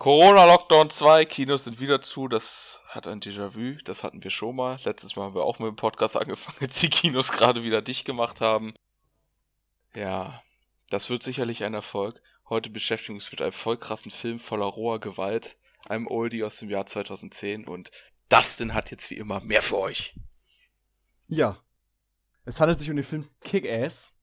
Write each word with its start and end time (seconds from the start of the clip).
Corona-Lockdown 0.00 0.88
2, 0.88 1.26
Kinos 1.26 1.64
sind 1.64 1.78
wieder 1.78 2.00
zu, 2.00 2.26
das 2.26 2.80
hat 2.88 3.06
ein 3.06 3.20
Déjà-vu, 3.20 3.82
das 3.84 4.02
hatten 4.02 4.24
wir 4.24 4.30
schon 4.30 4.56
mal. 4.56 4.78
Letztes 4.82 5.14
Mal 5.14 5.24
haben 5.24 5.34
wir 5.34 5.44
auch 5.44 5.58
mit 5.58 5.68
dem 5.68 5.76
Podcast 5.76 6.16
angefangen, 6.16 6.56
als 6.58 6.80
die 6.80 6.88
Kinos 6.88 7.30
gerade 7.30 7.62
wieder 7.64 7.82
dicht 7.82 8.06
gemacht 8.06 8.40
haben. 8.40 8.72
Ja, 9.94 10.42
das 10.88 11.10
wird 11.10 11.22
sicherlich 11.22 11.64
ein 11.64 11.74
Erfolg. 11.74 12.22
Heute 12.48 12.70
beschäftigen 12.70 13.12
wir 13.12 13.16
uns 13.16 13.30
mit 13.30 13.42
einem 13.42 13.52
voll 13.52 13.76
krassen 13.76 14.10
Film 14.10 14.38
voller 14.38 14.64
roher 14.64 15.00
Gewalt, 15.00 15.58
einem 15.86 16.06
Oldie 16.06 16.44
aus 16.44 16.56
dem 16.56 16.70
Jahr 16.70 16.86
2010 16.86 17.68
und 17.68 17.90
Dustin 18.30 18.72
hat 18.72 18.90
jetzt 18.90 19.10
wie 19.10 19.18
immer 19.18 19.40
mehr 19.40 19.60
für 19.60 19.76
euch. 19.76 20.14
Ja, 21.28 21.58
es 22.46 22.58
handelt 22.58 22.78
sich 22.78 22.88
um 22.88 22.96
den 22.96 23.04
Film 23.04 23.28
Kick-Ass, 23.42 24.14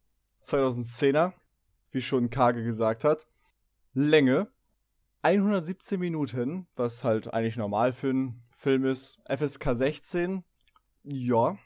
2010er, 0.43 1.33
wie 1.91 2.01
schon 2.01 2.31
Kage 2.31 2.63
gesagt 2.63 3.03
hat. 3.03 3.27
Länge 3.93 4.51
117 5.27 5.99
Minuten, 5.99 6.67
was 6.75 7.03
halt 7.03 7.33
eigentlich 7.33 7.57
normal 7.57 7.91
für 7.91 8.11
einen 8.11 8.41
Film 8.55 8.85
ist. 8.85 9.19
FSK 9.27 9.75
16, 9.75 10.45
ja. 11.03 11.57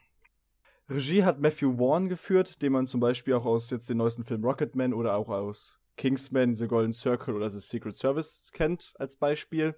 Regie 0.89 1.23
hat 1.23 1.39
Matthew 1.39 1.77
Vaughn 1.77 2.09
geführt, 2.09 2.63
den 2.63 2.71
man 2.71 2.87
zum 2.87 2.99
Beispiel 2.99 3.35
auch 3.35 3.45
aus 3.45 3.69
jetzt 3.69 3.87
den 3.87 3.97
neuesten 3.97 4.23
Film 4.23 4.43
Rocketman 4.43 4.95
oder 4.95 5.15
auch 5.15 5.29
aus 5.29 5.79
Kingsman, 5.95 6.55
The 6.55 6.65
Golden 6.65 6.91
Circle 6.91 7.35
oder 7.35 7.51
The 7.51 7.59
Secret 7.59 7.95
Service 7.95 8.49
kennt 8.51 8.95
als 8.97 9.15
Beispiel. 9.15 9.75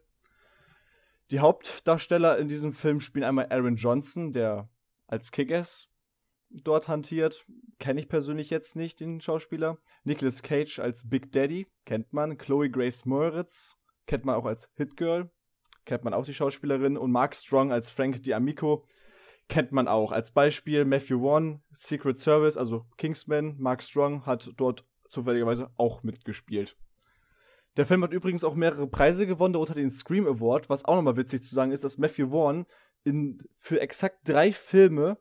Die 1.31 1.41
Hauptdarsteller 1.41 2.37
in 2.37 2.47
diesem 2.47 2.71
Film 2.71 3.01
spielen 3.01 3.25
einmal 3.25 3.47
Aaron 3.49 3.75
Johnson, 3.75 4.31
der 4.31 4.69
als 5.07 5.29
Kick-Ass 5.33 5.89
dort 6.61 6.87
hantiert. 6.87 7.45
Kenne 7.79 7.99
ich 7.99 8.07
persönlich 8.07 8.49
jetzt 8.49 8.75
nicht, 8.75 8.99
den 8.99 9.21
Schauspieler. 9.21 9.77
Nicolas 10.03 10.43
Cage 10.43 10.79
als 10.79 11.09
Big 11.09 11.31
Daddy, 11.31 11.67
kennt 11.85 12.13
man. 12.13 12.37
Chloe 12.37 12.69
Grace 12.69 13.05
Moritz, 13.05 13.77
kennt 14.07 14.25
man 14.25 14.35
auch 14.35 14.45
als 14.45 14.69
Hit 14.75 14.97
Girl. 14.97 15.31
Kennt 15.85 16.03
man 16.03 16.13
auch 16.13 16.25
die 16.25 16.33
Schauspielerin. 16.33 16.97
Und 16.97 17.11
Mark 17.11 17.35
Strong 17.35 17.71
als 17.71 17.89
Frank 17.89 18.17
D'Amico, 18.17 18.83
kennt 19.49 19.71
man 19.71 19.87
auch. 19.87 20.11
Als 20.11 20.31
Beispiel 20.31 20.85
Matthew 20.85 21.19
Vaughn, 21.19 21.61
Secret 21.71 22.19
Service, 22.19 22.57
also 22.57 22.85
Kingsman. 22.97 23.55
Mark 23.57 23.83
Strong 23.83 24.25
hat 24.25 24.51
dort 24.57 24.85
zufälligerweise 25.09 25.69
auch 25.77 26.03
mitgespielt. 26.03 26.77
Der 27.77 27.85
Film 27.85 28.03
hat 28.03 28.13
übrigens 28.13 28.43
auch 28.43 28.55
mehrere 28.55 28.87
Preise 28.87 29.25
gewonnen, 29.25 29.53
darunter 29.53 29.73
den 29.73 29.89
Scream 29.89 30.27
Award. 30.27 30.69
Was 30.69 30.85
auch 30.85 30.95
nochmal 30.95 31.17
witzig 31.17 31.43
zu 31.43 31.53
sagen 31.55 31.71
ist, 31.71 31.83
dass 31.83 31.97
Matthew 31.97 32.29
Vaughn 32.29 32.65
in, 33.03 33.39
für 33.57 33.81
exakt 33.81 34.27
drei 34.27 34.51
Filme 34.51 35.17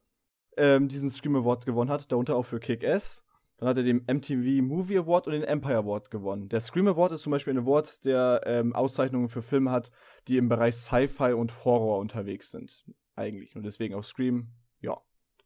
ähm, 0.56 0.88
diesen 0.88 1.10
Scream 1.10 1.36
Award 1.36 1.64
gewonnen 1.64 1.90
hat, 1.90 2.12
darunter 2.12 2.36
auch 2.36 2.44
für 2.44 2.60
Kick-Ass. 2.60 3.24
Dann 3.62 3.68
hat 3.68 3.76
er 3.76 3.84
den 3.84 4.04
MTV 4.08 4.60
Movie 4.60 4.98
Award 4.98 5.28
und 5.28 5.34
den 5.34 5.44
Empire 5.44 5.76
Award 5.76 6.10
gewonnen. 6.10 6.48
Der 6.48 6.58
Scream 6.58 6.88
Award 6.88 7.12
ist 7.12 7.22
zum 7.22 7.30
Beispiel 7.30 7.54
ein 7.54 7.60
Award, 7.64 8.04
der 8.04 8.40
ähm, 8.44 8.74
Auszeichnungen 8.74 9.28
für 9.28 9.40
Filme 9.40 9.70
hat, 9.70 9.92
die 10.26 10.36
im 10.36 10.48
Bereich 10.48 10.74
Sci-Fi 10.74 11.32
und 11.34 11.64
Horror 11.64 12.00
unterwegs 12.00 12.50
sind. 12.50 12.84
Eigentlich. 13.14 13.54
Und 13.54 13.62
deswegen 13.62 13.94
auch 13.94 14.02
Scream, 14.02 14.48
ja, 14.80 15.00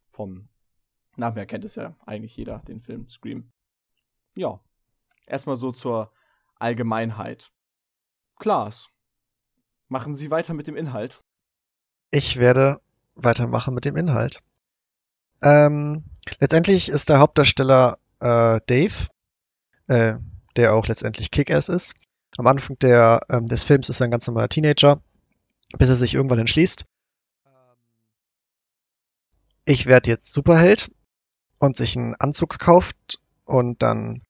vom 0.09 0.49
Namen 1.15 1.35
her 1.35 1.45
kennt 1.45 1.63
es 1.63 1.75
ja 1.75 1.95
eigentlich 2.07 2.35
jeder, 2.35 2.57
den 2.67 2.81
Film 2.81 3.07
Scream. 3.07 3.51
Ja. 4.35 4.61
Erstmal 5.27 5.57
so 5.57 5.71
zur 5.71 6.11
Allgemeinheit. 6.55 7.51
Klaas, 8.39 8.89
machen 9.89 10.15
Sie 10.15 10.31
weiter 10.31 10.55
mit 10.55 10.65
dem 10.65 10.75
Inhalt. 10.75 11.23
Ich 12.09 12.39
werde 12.39 12.81
weitermachen 13.13 13.75
mit 13.75 13.85
dem 13.85 13.95
Inhalt. 13.95 14.41
Ähm, 15.43 16.03
letztendlich 16.39 16.89
ist 16.89 17.09
der 17.09 17.19
Hauptdarsteller 17.19 17.99
äh, 18.19 18.59
Dave, 18.65 19.07
äh, 19.87 20.15
der 20.55 20.73
auch 20.73 20.87
letztendlich 20.87 21.31
Kick-Ass 21.31 21.69
ist. 21.69 21.95
Am 22.37 22.47
Anfang 22.47 22.77
der, 22.79 23.21
ähm, 23.29 23.47
des 23.47 23.63
Films 23.63 23.89
ist 23.89 24.01
er 24.01 24.05
ein 24.05 24.11
ganz 24.11 24.27
normaler 24.27 24.49
Teenager, 24.49 25.01
bis 25.77 25.89
er 25.89 25.95
sich 25.95 26.13
irgendwann 26.13 26.39
entschließt. 26.39 26.85
Ich 29.65 29.85
werde 29.85 30.09
jetzt 30.09 30.31
Superheld 30.33 30.91
und 31.59 31.75
sich 31.75 31.97
einen 31.97 32.15
Anzug 32.15 32.57
kauft 32.59 33.19
und 33.43 33.81
dann 33.81 34.21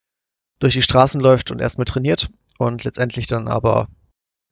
durch 0.60 0.74
die 0.74 0.82
Straßen 0.82 1.22
läuft 1.22 1.52
und 1.52 1.60
erstmal 1.60 1.86
trainiert 1.86 2.32
und 2.58 2.84
letztendlich 2.84 3.28
dann 3.28 3.48
aber 3.48 3.88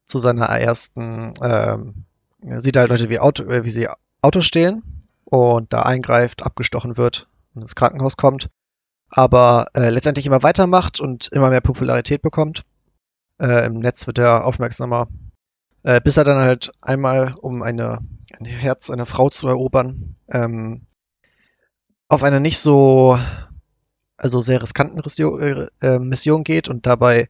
zu 0.06 0.20
seiner 0.20 0.46
ersten 0.46 1.34
ähm, 1.42 2.06
sieht 2.58 2.78
halt 2.78 2.90
Leute 2.90 3.10
wie, 3.10 3.20
Auto, 3.20 3.44
äh, 3.46 3.64
wie 3.64 3.72
sie 3.72 3.88
Autos 4.22 4.46
stehlen 4.46 4.84
und 5.24 5.74
da 5.74 5.82
eingreift, 5.82 6.44
abgestochen 6.44 6.98
wird 6.98 7.28
und 7.56 7.64
ins 7.64 7.76
Krankenhaus 7.76 8.18
kommt, 8.18 8.50
aber 9.10 9.68
äh, 9.74 9.90
letztendlich 9.90 10.26
immer 10.26 10.44
weitermacht 10.44 11.00
und 11.00 11.28
immer 11.28 11.50
mehr 11.50 11.62
Popularität 11.62 12.22
bekommt. 12.22 12.64
Äh, 13.40 13.66
Im 13.68 13.80
Netz 13.80 14.08
wird 14.08 14.18
er 14.18 14.46
aufmerksamer, 14.46 15.08
äh, 15.84 16.02
bis 16.02 16.18
er 16.18 16.24
dann 16.24 16.40
halt 16.40 16.72
einmal, 16.82 17.34
um 17.34 17.62
eine, 17.62 18.00
ein 18.38 18.46
Herz 18.46 18.90
einer 18.90 19.06
Frau 19.06 19.30
zu 19.30 19.48
erobern, 19.48 20.16
ähm, 20.30 20.88
auf 22.08 22.24
eine 22.24 22.40
nicht 22.40 22.60
so, 22.60 23.18
also 24.18 24.42
sehr 24.42 24.62
riskanten 24.62 25.00
äh, 25.00 25.68
äh, 25.82 26.00
Mission 26.00 26.44
geht 26.44 26.68
und 26.68 26.86
dabei 26.86 27.30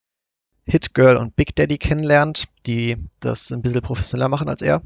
Hit 0.66 0.94
Girl 0.94 1.18
und 1.18 1.36
Big 1.36 1.56
Daddy 1.56 1.78
kennenlernt, 1.78 2.46
die 2.66 2.98
das 3.20 3.52
ein 3.52 3.62
bisschen 3.62 3.82
professioneller 3.82 4.30
machen 4.30 4.50
als 4.50 4.62
er 4.62 4.82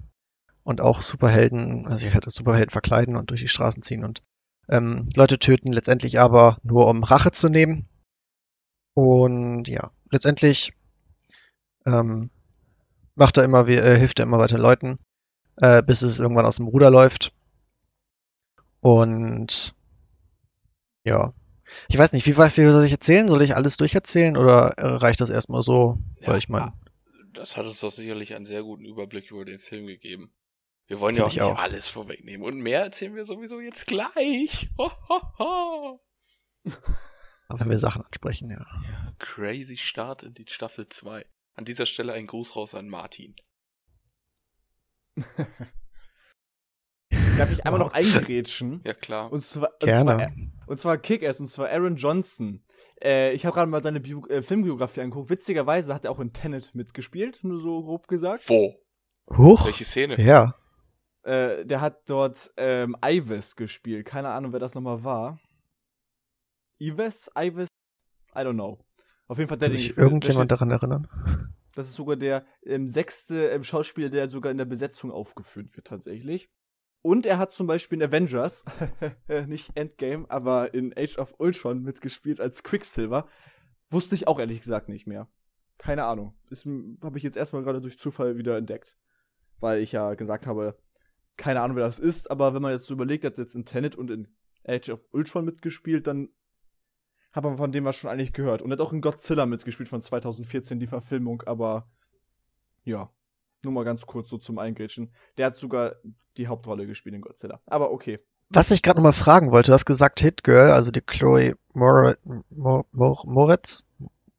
und 0.64 0.82
auch 0.82 1.02
Superhelden, 1.02 1.88
also 1.88 2.06
ich 2.06 2.14
hätte 2.14 2.30
Superhelden 2.30 2.70
verkleiden 2.70 3.16
und 3.16 3.30
durch 3.32 3.42
die 3.42 3.48
Straßen 3.48 3.82
ziehen 3.82 4.04
und 4.04 4.22
ähm, 4.70 5.10
Leute 5.16 5.40
töten, 5.40 5.72
letztendlich 5.72 6.20
aber 6.20 6.58
nur 6.64 6.88
um 6.88 7.04
Rache 7.04 7.32
zu 7.32 7.50
nehmen. 7.50 7.88
Und 8.94 9.68
ja, 9.68 9.92
letztendlich 10.12 10.74
ähm, 11.86 12.30
macht 13.16 13.38
er 13.38 13.44
immer, 13.44 13.68
äh, 13.68 13.98
hilft 13.98 14.20
er 14.20 14.24
immer 14.24 14.40
weiter 14.40 14.58
Leuten, 14.58 15.00
äh, 15.58 15.82
bis 15.82 16.02
es 16.02 16.20
irgendwann 16.20 16.46
aus 16.46 16.58
dem 16.58 16.68
Ruder 16.68 16.92
läuft. 16.92 17.34
Und 18.82 19.76
ja, 21.04 21.34
ich 21.88 21.98
weiß 21.98 22.14
nicht, 22.14 22.26
wie 22.26 22.38
weit 22.38 22.52
viel 22.52 22.70
soll 22.72 22.86
ich 22.86 22.92
erzählen? 22.92 23.28
Soll 23.28 23.42
ich 23.42 23.56
alles 23.56 23.78
durcherzählen 23.78 24.38
oder 24.38 24.74
reicht 24.78 25.22
das 25.22 25.30
erstmal 25.30 25.62
so? 25.62 25.98
Ja, 26.22 26.30
weil 26.30 26.38
ich 26.38 26.50
meine. 26.50 26.74
Das 27.34 27.58
hat 27.58 27.66
uns 27.66 27.80
doch 27.80 27.92
sicherlich 27.92 28.36
einen 28.36 28.46
sehr 28.46 28.64
guten 28.64 28.86
Überblick 28.86 29.32
über 29.32 29.46
den 29.46 29.60
Film 29.60 29.86
gegeben. 29.86 30.32
Wir 30.90 31.00
wollen 31.00 31.16
ja 31.16 31.24
auch 31.24 31.28
nicht 31.28 31.42
auch. 31.42 31.60
alles 31.60 31.88
vorwegnehmen. 31.88 32.44
Und 32.46 32.58
mehr 32.58 32.82
erzählen 32.82 33.16
wir 33.16 33.26
sowieso 33.26 33.60
jetzt 33.60 33.86
gleich. 33.86 34.68
Ho, 34.80 34.92
ho, 35.08 35.22
ho. 35.38 36.02
Aber 37.48 37.60
wenn 37.60 37.70
wir 37.70 37.78
Sachen 37.78 38.04
ansprechen, 38.04 38.50
ja. 38.50 38.58
ja. 38.58 39.14
Crazy 39.20 39.78
Start 39.78 40.24
in 40.24 40.34
die 40.34 40.46
Staffel 40.48 40.90
2. 40.90 41.28
An 41.54 41.66
dieser 41.66 41.86
Stelle 41.86 42.14
ein 42.14 42.26
Gruß 42.26 42.56
raus 42.56 42.74
an 42.74 42.90
Martin. 42.90 43.36
Darf 47.38 47.52
ich 47.52 47.66
einmal 47.68 47.80
noch 47.80 47.94
eingrätschen? 47.94 48.82
Ja, 48.84 48.96
klar. 48.96 49.32
Und 49.32 49.42
zwar, 49.42 49.70
Gerne. 49.80 50.34
Und 50.66 50.80
zwar, 50.80 50.96
zwar 50.96 50.98
Kick-Ass, 50.98 51.40
und 51.40 51.48
zwar 51.50 51.70
Aaron 51.70 51.98
Johnson. 51.98 52.64
Äh, 53.00 53.34
ich 53.34 53.46
habe 53.46 53.54
gerade 53.54 53.70
mal 53.70 53.84
seine 53.84 54.00
Bio 54.00 54.26
äh, 54.26 54.42
Filmbiografie 54.42 55.02
angeguckt. 55.02 55.30
Witzigerweise 55.30 55.94
hat 55.94 56.06
er 56.06 56.12
auch 56.12 56.20
in 56.20 56.34
Tenet 56.34 56.74
mitgespielt, 56.74 57.44
nur 57.44 57.60
so 57.60 57.84
grob 57.84 58.08
gesagt. 58.08 58.50
Wo? 58.50 58.74
Huch. 59.38 59.68
Welche 59.68 59.86
Szene? 59.86 60.20
Ja. 60.20 60.56
Äh, 61.24 61.66
der 61.66 61.82
hat 61.82 62.10
dort 62.10 62.54
ähm, 62.58 62.96
Ives 63.04 63.56
gespielt. 63.56 64.06
Keine 64.06 64.30
Ahnung, 64.30 64.54
wer 64.54 64.60
das 64.60 64.76
nochmal 64.76 65.04
war. 65.04 65.40
Ives? 66.80 67.30
Ives? 67.38 67.68
I 68.36 68.40
don't 68.40 68.54
know. 68.54 68.80
Auf 69.28 69.38
jeden 69.38 69.50
Fall 69.50 69.58
der, 69.58 69.70
Kann 69.70 69.78
sich 69.78 69.98
irgendjemand 69.98 70.52
daran 70.52 70.72
erinnern? 70.72 71.08
Das 71.76 71.88
ist 71.88 71.96
sogar 71.96 72.16
der 72.16 72.46
ähm, 72.64 72.88
sechste 72.88 73.50
ähm, 73.50 73.64
Schauspieler, 73.64 74.10
der 74.10 74.30
sogar 74.30 74.52
in 74.52 74.58
der 74.58 74.66
Besetzung 74.66 75.12
aufgeführt 75.12 75.76
wird, 75.76 75.88
tatsächlich. 75.88 76.50
Und 77.02 77.26
er 77.26 77.38
hat 77.38 77.54
zum 77.54 77.68
Beispiel 77.68 78.02
in 78.02 78.08
Avengers, 78.08 78.66
nicht 79.48 79.72
Endgame, 79.76 80.26
aber 80.30 80.74
in 80.74 80.94
Age 80.98 81.18
of 81.18 81.36
Ultron 81.38 81.82
mitgespielt 81.82 82.42
als 82.42 82.64
Quicksilver. 82.64 83.28
Wusste 83.90 84.16
ich 84.16 84.28
auch 84.28 84.40
ehrlich 84.40 84.62
gesagt 84.62 84.90
nicht 84.90 85.08
mehr. 85.08 85.28
Keine 85.78 86.04
Ahnung. 86.06 86.36
Habe 87.02 87.18
ich 87.18 87.24
jetzt 87.24 87.38
erstmal 87.38 87.64
gerade 87.64 87.82
durch 87.82 87.98
Zufall 87.98 88.38
wieder 88.38 88.58
entdeckt. 88.58 88.98
Weil 89.60 89.82
ich 89.82 89.92
ja 89.92 90.14
gesagt 90.16 90.46
habe, 90.46 90.78
keine 91.40 91.62
Ahnung, 91.62 91.78
wer 91.78 91.86
das 91.86 92.00
ist, 92.00 92.30
aber 92.30 92.54
wenn 92.54 92.62
man 92.62 92.74
jetzt 92.74 92.86
so 92.86 92.94
überlegt, 92.94 93.24
er 93.24 93.32
hat 93.32 93.38
jetzt 93.38 93.56
in 93.56 93.66
Tenet 93.66 93.96
und 93.96 94.12
in 94.12 94.28
Age 94.68 94.90
of 94.90 95.00
Ultron 95.12 95.46
mitgespielt, 95.46 96.06
dann 96.06 96.30
hat 97.32 97.44
man 97.44 97.58
von 97.58 97.72
dem 97.72 97.86
was 97.86 97.96
schon 97.96 98.12
eigentlich 98.12 98.34
gehört. 98.34 98.62
Und 98.62 98.72
hat 98.72 98.82
auch 98.82 98.92
in 98.92 99.02
Godzilla 99.02 99.46
mitgespielt 99.46 99.90
von 99.90 100.02
2014, 100.02 100.80
die 100.80 100.88
Verfilmung, 100.88 101.42
aber 101.46 101.88
ja, 102.84 103.10
nur 103.64 103.74
mal 103.74 103.86
ganz 103.86 104.06
kurz 104.06 104.30
so 104.30 104.38
zum 104.38 104.60
Eingrätschen. 104.60 105.14
Der 105.38 105.48
hat 105.48 105.58
sogar 105.58 105.96
die 106.38 106.48
Hauptrolle 106.48 106.86
gespielt 106.86 107.16
in 107.16 107.22
Godzilla. 107.22 107.62
Aber 107.66 107.92
okay. 107.92 108.20
Was 108.50 108.72
ich 108.72 108.82
gerade 108.82 108.98
nochmal 108.98 109.14
fragen 109.14 109.52
wollte, 109.52 109.72
du 109.72 109.74
hast 109.74 109.86
gesagt 109.86 110.20
Hit 110.20 110.44
Girl, 110.44 110.72
also 110.72 110.92
die 110.92 111.02
Chloe 111.02 111.56
Moritz, 111.74 112.18
Moritz 112.50 113.86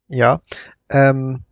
ja, 0.07 0.41
ähm, 0.89 1.45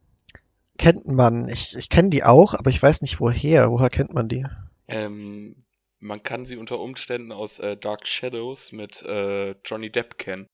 kennt 0.77 1.07
man, 1.07 1.47
ich, 1.47 1.75
ich 1.77 1.89
kenne 1.89 2.09
die 2.09 2.23
auch, 2.23 2.53
aber 2.53 2.69
ich 2.69 2.81
weiß 2.81 3.01
nicht 3.01 3.19
woher. 3.19 3.71
Woher 3.71 3.89
kennt 3.89 4.13
man 4.13 4.27
die? 4.27 4.45
Ähm, 4.89 5.55
man 5.99 6.23
kann 6.23 6.45
sie 6.45 6.57
unter 6.57 6.79
Umständen 6.79 7.31
aus 7.31 7.59
äh, 7.59 7.77
Dark 7.77 8.07
Shadows 8.07 8.71
mit 8.71 9.01
äh, 9.03 9.51
Johnny 9.65 9.91
Depp 9.91 10.17
kennen. 10.17 10.47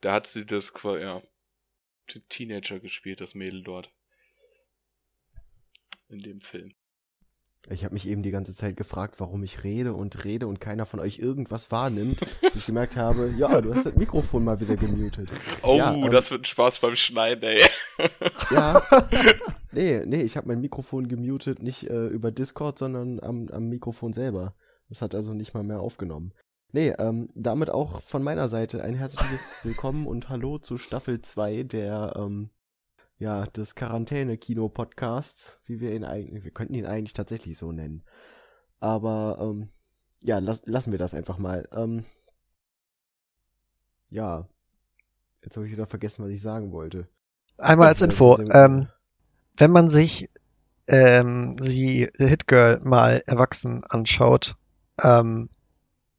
Da 0.00 0.12
hat 0.12 0.26
sie 0.26 0.46
das 0.46 0.72
ja, 0.84 1.22
Teenager 2.28 2.80
gespielt, 2.80 3.20
das 3.20 3.34
Mädel 3.34 3.62
dort. 3.62 3.90
in 6.08 6.20
dem 6.20 6.40
Film. 6.40 6.74
Ich 7.70 7.84
habe 7.84 7.94
mich 7.94 8.08
eben 8.08 8.22
die 8.22 8.30
ganze 8.30 8.54
Zeit 8.54 8.76
gefragt, 8.76 9.16
warum 9.18 9.42
ich 9.42 9.62
rede 9.62 9.92
und 9.92 10.24
rede 10.24 10.46
und 10.46 10.60
keiner 10.60 10.86
von 10.86 11.00
euch 11.00 11.18
irgendwas 11.18 11.70
wahrnimmt. 11.70 12.20
ich 12.54 12.66
gemerkt 12.66 12.96
habe, 12.96 13.30
ja, 13.36 13.60
du 13.60 13.74
hast 13.74 13.84
das 13.84 13.96
Mikrofon 13.96 14.44
mal 14.44 14.60
wieder 14.60 14.76
gemutet. 14.76 15.28
Oh, 15.62 15.76
ja, 15.76 15.92
ähm, 15.92 16.10
das 16.10 16.30
wird 16.30 16.42
ein 16.42 16.44
Spaß 16.46 16.78
beim 16.78 16.96
Schneiden, 16.96 17.44
ey. 17.44 17.62
ja. 18.50 18.82
Nee, 19.70 20.02
nee, 20.06 20.22
ich 20.22 20.38
habe 20.38 20.48
mein 20.48 20.62
Mikrofon 20.62 21.08
gemutet, 21.08 21.62
nicht 21.62 21.90
äh, 21.90 22.06
über 22.06 22.32
Discord, 22.32 22.78
sondern 22.78 23.20
am, 23.20 23.48
am 23.48 23.68
Mikrofon 23.68 24.14
selber. 24.14 24.54
Das 24.88 25.02
hat 25.02 25.14
also 25.14 25.34
nicht 25.34 25.52
mal 25.52 25.62
mehr 25.62 25.80
aufgenommen. 25.80 26.32
Nee, 26.72 26.94
ähm, 26.98 27.28
damit 27.34 27.68
auch 27.68 28.00
von 28.00 28.22
meiner 28.22 28.48
Seite 28.48 28.82
ein 28.82 28.94
herzliches 28.94 29.60
Willkommen 29.64 30.06
und 30.06 30.30
Hallo 30.30 30.58
zu 30.58 30.78
Staffel 30.78 31.20
2 31.20 31.64
der 31.64 32.14
ähm, 32.16 32.50
ja, 33.18 33.46
des 33.46 33.74
Quarantäne-Kino-Podcasts, 33.74 35.58
wie 35.64 35.80
wir 35.80 35.94
ihn 35.94 36.04
eigentlich, 36.04 36.44
wir 36.44 36.50
könnten 36.52 36.74
ihn 36.74 36.86
eigentlich 36.86 37.12
tatsächlich 37.12 37.58
so 37.58 37.72
nennen. 37.72 38.04
Aber, 38.80 39.38
ähm, 39.40 39.68
ja, 40.22 40.38
las, 40.38 40.62
lassen 40.66 40.92
wir 40.92 40.98
das 40.98 41.14
einfach 41.14 41.38
mal. 41.38 41.68
Ähm, 41.72 42.04
ja, 44.10 44.48
jetzt 45.42 45.56
habe 45.56 45.66
ich 45.66 45.72
wieder 45.72 45.86
vergessen, 45.86 46.24
was 46.24 46.30
ich 46.30 46.40
sagen 46.40 46.72
wollte. 46.72 47.08
Einmal 47.56 47.88
als 47.88 48.02
Info, 48.02 48.38
ähm, 48.38 48.88
wenn 49.56 49.72
man 49.72 49.90
sich 49.90 50.30
ähm, 50.86 51.56
sie 51.60 52.08
Hit 52.16 52.46
Girl 52.46 52.80
mal 52.82 53.22
erwachsen 53.26 53.84
anschaut, 53.84 54.56
ähm, 55.02 55.50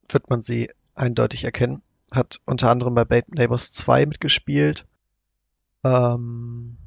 wird 0.09 0.29
man 0.29 0.43
sie 0.43 0.69
eindeutig 0.95 1.45
erkennen. 1.45 1.81
Hat 2.11 2.41
unter 2.45 2.69
anderem 2.69 2.93
bei 2.93 3.05
Bait 3.05 3.33
Neighbors 3.33 3.71
2 3.71 4.05
mitgespielt. 4.05 4.85
Ähm, 5.83 6.77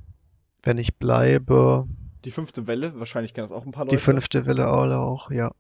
wenn 0.63 0.79
ich 0.79 0.97
bleibe. 0.97 1.87
Die 2.25 2.31
fünfte 2.31 2.67
Welle, 2.67 2.99
wahrscheinlich 2.99 3.35
kennen 3.35 3.49
das 3.49 3.57
auch 3.57 3.67
ein 3.67 3.73
paar 3.73 3.85
Leute. 3.85 3.97
Die 3.97 4.03
fünfte 4.03 4.47
Welle 4.47 4.71
auch, 4.71 5.31
ja. 5.31 5.53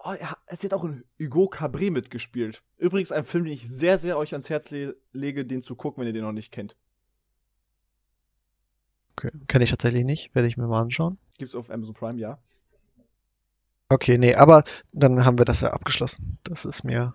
Oh, 0.00 0.12
er, 0.12 0.36
es 0.46 0.62
hat 0.62 0.72
auch 0.72 0.84
in 0.84 1.04
Hugo 1.20 1.44
Cabré 1.44 1.90
mitgespielt. 1.90 2.62
Übrigens 2.76 3.10
ein 3.10 3.24
Film, 3.24 3.44
den 3.44 3.52
ich 3.52 3.68
sehr, 3.68 3.98
sehr 3.98 4.16
euch 4.16 4.32
ans 4.32 4.48
Herz 4.48 4.70
le 4.70 4.96
lege, 5.12 5.44
den 5.44 5.64
zu 5.64 5.74
gucken, 5.74 6.00
wenn 6.00 6.06
ihr 6.06 6.12
den 6.12 6.22
noch 6.22 6.32
nicht 6.32 6.52
kennt. 6.52 6.76
Okay, 9.16 9.30
kenne 9.48 9.64
ich 9.64 9.70
tatsächlich 9.70 10.04
nicht, 10.04 10.34
werde 10.34 10.46
ich 10.46 10.56
mir 10.56 10.68
mal 10.68 10.80
anschauen. 10.80 11.18
Gibt's 11.38 11.56
auf 11.56 11.70
Amazon 11.70 11.94
Prime, 11.94 12.20
ja. 12.20 12.38
Okay, 13.88 14.18
nee, 14.18 14.34
aber 14.34 14.64
dann 14.92 15.24
haben 15.24 15.38
wir 15.38 15.44
das 15.44 15.62
ja 15.62 15.72
abgeschlossen. 15.72 16.38
Das 16.44 16.64
ist 16.64 16.84
mir 16.84 17.14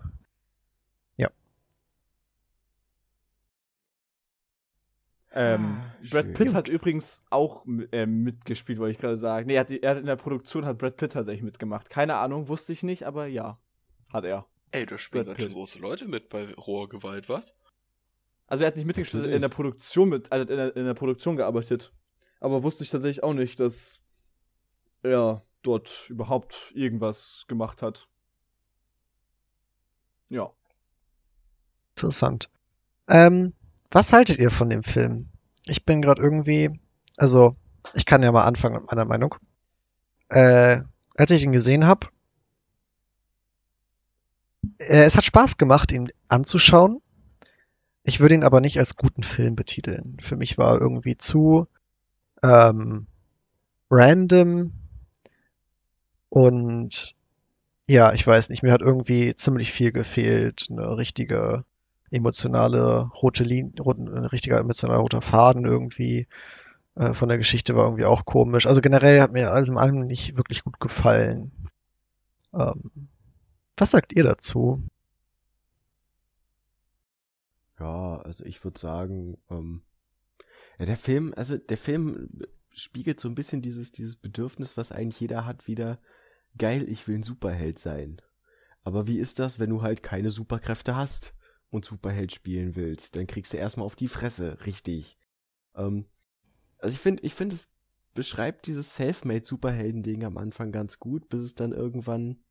Ähm, 5.36 5.80
ah, 5.80 5.94
Brad 6.10 6.34
Pitt 6.34 6.54
hat 6.54 6.68
übrigens 6.68 7.24
auch 7.28 7.66
äh, 7.90 8.06
mitgespielt, 8.06 8.78
wollte 8.78 8.92
ich 8.92 8.98
gerade 8.98 9.16
sagen. 9.16 9.48
Nee, 9.48 9.54
er 9.54 9.60
hat, 9.60 9.70
er 9.72 9.90
hat, 9.90 9.98
in 9.98 10.06
der 10.06 10.14
Produktion 10.14 10.64
hat 10.64 10.78
Brad 10.78 10.96
Pitt 10.96 11.12
tatsächlich 11.12 11.42
mitgemacht. 11.42 11.90
Keine 11.90 12.14
Ahnung, 12.14 12.48
wusste 12.48 12.72
ich 12.72 12.84
nicht, 12.84 13.02
aber 13.02 13.26
ja, 13.26 13.58
hat 14.12 14.24
er. 14.24 14.46
Ey, 14.70 14.86
da 14.86 14.96
spielen 14.96 15.26
ganz 15.26 15.52
große 15.52 15.80
Leute 15.80 16.06
mit 16.06 16.28
bei 16.28 16.54
roher 16.54 16.88
Gewalt, 16.88 17.28
was? 17.28 17.52
Also 18.46 18.62
er 18.62 18.68
hat 18.68 18.76
nicht 18.76 18.86
mitgespielt, 18.86 19.26
in 19.26 19.40
der 19.40 19.48
Produktion 19.48 20.08
mit, 20.08 20.30
also 20.30 20.48
in 20.48 20.56
der, 20.56 20.76
in 20.76 20.84
der 20.84 20.94
Produktion 20.94 21.36
gearbeitet. 21.36 21.92
Aber 22.38 22.62
wusste 22.62 22.84
ich 22.84 22.90
tatsächlich 22.90 23.24
auch 23.24 23.32
nicht, 23.32 23.58
dass 23.58 24.02
er 25.02 25.42
dort 25.62 26.08
überhaupt 26.10 26.72
irgendwas 26.74 27.44
gemacht 27.48 27.82
hat. 27.82 28.06
Ja. 30.28 30.52
Interessant. 31.96 32.50
Ähm, 33.08 33.54
was 33.94 34.12
haltet 34.12 34.38
ihr 34.38 34.50
von 34.50 34.68
dem 34.68 34.82
Film? 34.82 35.28
Ich 35.66 35.84
bin 35.84 36.02
gerade 36.02 36.20
irgendwie, 36.20 36.80
also 37.16 37.56
ich 37.94 38.04
kann 38.04 38.22
ja 38.22 38.32
mal 38.32 38.44
anfangen 38.44 38.74
mit 38.74 38.86
meiner 38.86 39.04
Meinung. 39.04 39.36
Äh, 40.28 40.80
als 41.16 41.30
ich 41.30 41.44
ihn 41.44 41.52
gesehen 41.52 41.86
habe, 41.86 42.08
äh, 44.78 45.04
es 45.04 45.16
hat 45.16 45.24
Spaß 45.24 45.58
gemacht, 45.58 45.92
ihn 45.92 46.08
anzuschauen. 46.28 47.00
Ich 48.02 48.20
würde 48.20 48.34
ihn 48.34 48.44
aber 48.44 48.60
nicht 48.60 48.78
als 48.78 48.96
guten 48.96 49.22
Film 49.22 49.54
betiteln. 49.54 50.16
Für 50.20 50.36
mich 50.36 50.58
war 50.58 50.74
er 50.74 50.80
irgendwie 50.80 51.16
zu 51.16 51.68
ähm, 52.42 53.06
random 53.90 54.72
und 56.30 57.14
ja, 57.86 58.12
ich 58.12 58.26
weiß 58.26 58.48
nicht, 58.48 58.62
mir 58.62 58.72
hat 58.72 58.82
irgendwie 58.82 59.36
ziemlich 59.36 59.70
viel 59.70 59.92
gefehlt, 59.92 60.66
eine 60.68 60.96
richtige 60.96 61.64
emotionale 62.10 63.10
rote 63.22 63.44
Linie, 63.44 63.72
ein 63.76 64.24
richtiger 64.26 64.58
emotionaler 64.58 65.00
roter 65.00 65.20
Faden 65.20 65.64
irgendwie. 65.64 66.28
Äh, 66.94 67.14
von 67.14 67.28
der 67.28 67.38
Geschichte 67.38 67.74
war 67.74 67.84
irgendwie 67.84 68.04
auch 68.04 68.24
komisch. 68.24 68.66
Also 68.66 68.80
generell 68.80 69.20
hat 69.20 69.32
mir 69.32 69.50
allem 69.50 69.78
allem 69.78 70.06
nicht 70.06 70.36
wirklich 70.36 70.64
gut 70.64 70.78
gefallen. 70.80 71.52
Ähm, 72.52 73.08
was 73.76 73.90
sagt 73.90 74.12
ihr 74.12 74.22
dazu? 74.22 74.82
Ja, 77.78 78.18
also 78.18 78.44
ich 78.44 78.62
würde 78.62 78.78
sagen, 78.78 79.36
ähm, 79.50 79.82
ja, 80.78 80.86
der 80.86 80.96
Film, 80.96 81.34
also 81.36 81.56
der 81.56 81.76
Film 81.76 82.28
spiegelt 82.70 83.20
so 83.20 83.28
ein 83.28 83.34
bisschen 83.34 83.62
dieses, 83.62 83.92
dieses 83.92 84.16
Bedürfnis, 84.16 84.76
was 84.76 84.92
eigentlich 84.92 85.20
jeder 85.20 85.44
hat, 85.46 85.66
wieder 85.66 85.98
geil, 86.58 86.88
ich 86.88 87.06
will 87.08 87.16
ein 87.16 87.22
Superheld 87.22 87.78
sein. 87.78 88.20
Aber 88.82 89.06
wie 89.06 89.18
ist 89.18 89.38
das, 89.38 89.58
wenn 89.58 89.70
du 89.70 89.82
halt 89.82 90.02
keine 90.02 90.30
Superkräfte 90.30 90.94
hast? 90.94 91.34
Und 91.74 91.84
Superheld 91.84 92.32
spielen 92.32 92.76
willst, 92.76 93.16
dann 93.16 93.26
kriegst 93.26 93.52
du 93.52 93.56
erstmal 93.56 93.86
auf 93.86 93.96
die 93.96 94.08
Fresse, 94.08 94.58
richtig. 94.64 95.18
Ähm, 95.74 96.06
also 96.78 96.94
ich 96.94 97.00
finde, 97.00 97.22
ich 97.24 97.34
finde, 97.34 97.56
es 97.56 97.72
beschreibt 98.14 98.66
dieses 98.66 98.94
Selfmade-Superhelden-Ding 98.94 100.24
am 100.24 100.38
Anfang 100.38 100.70
ganz 100.70 101.00
gut, 101.00 101.28
bis 101.28 101.40
es 101.40 101.54
dann 101.54 101.72
irgendwann 101.72 102.44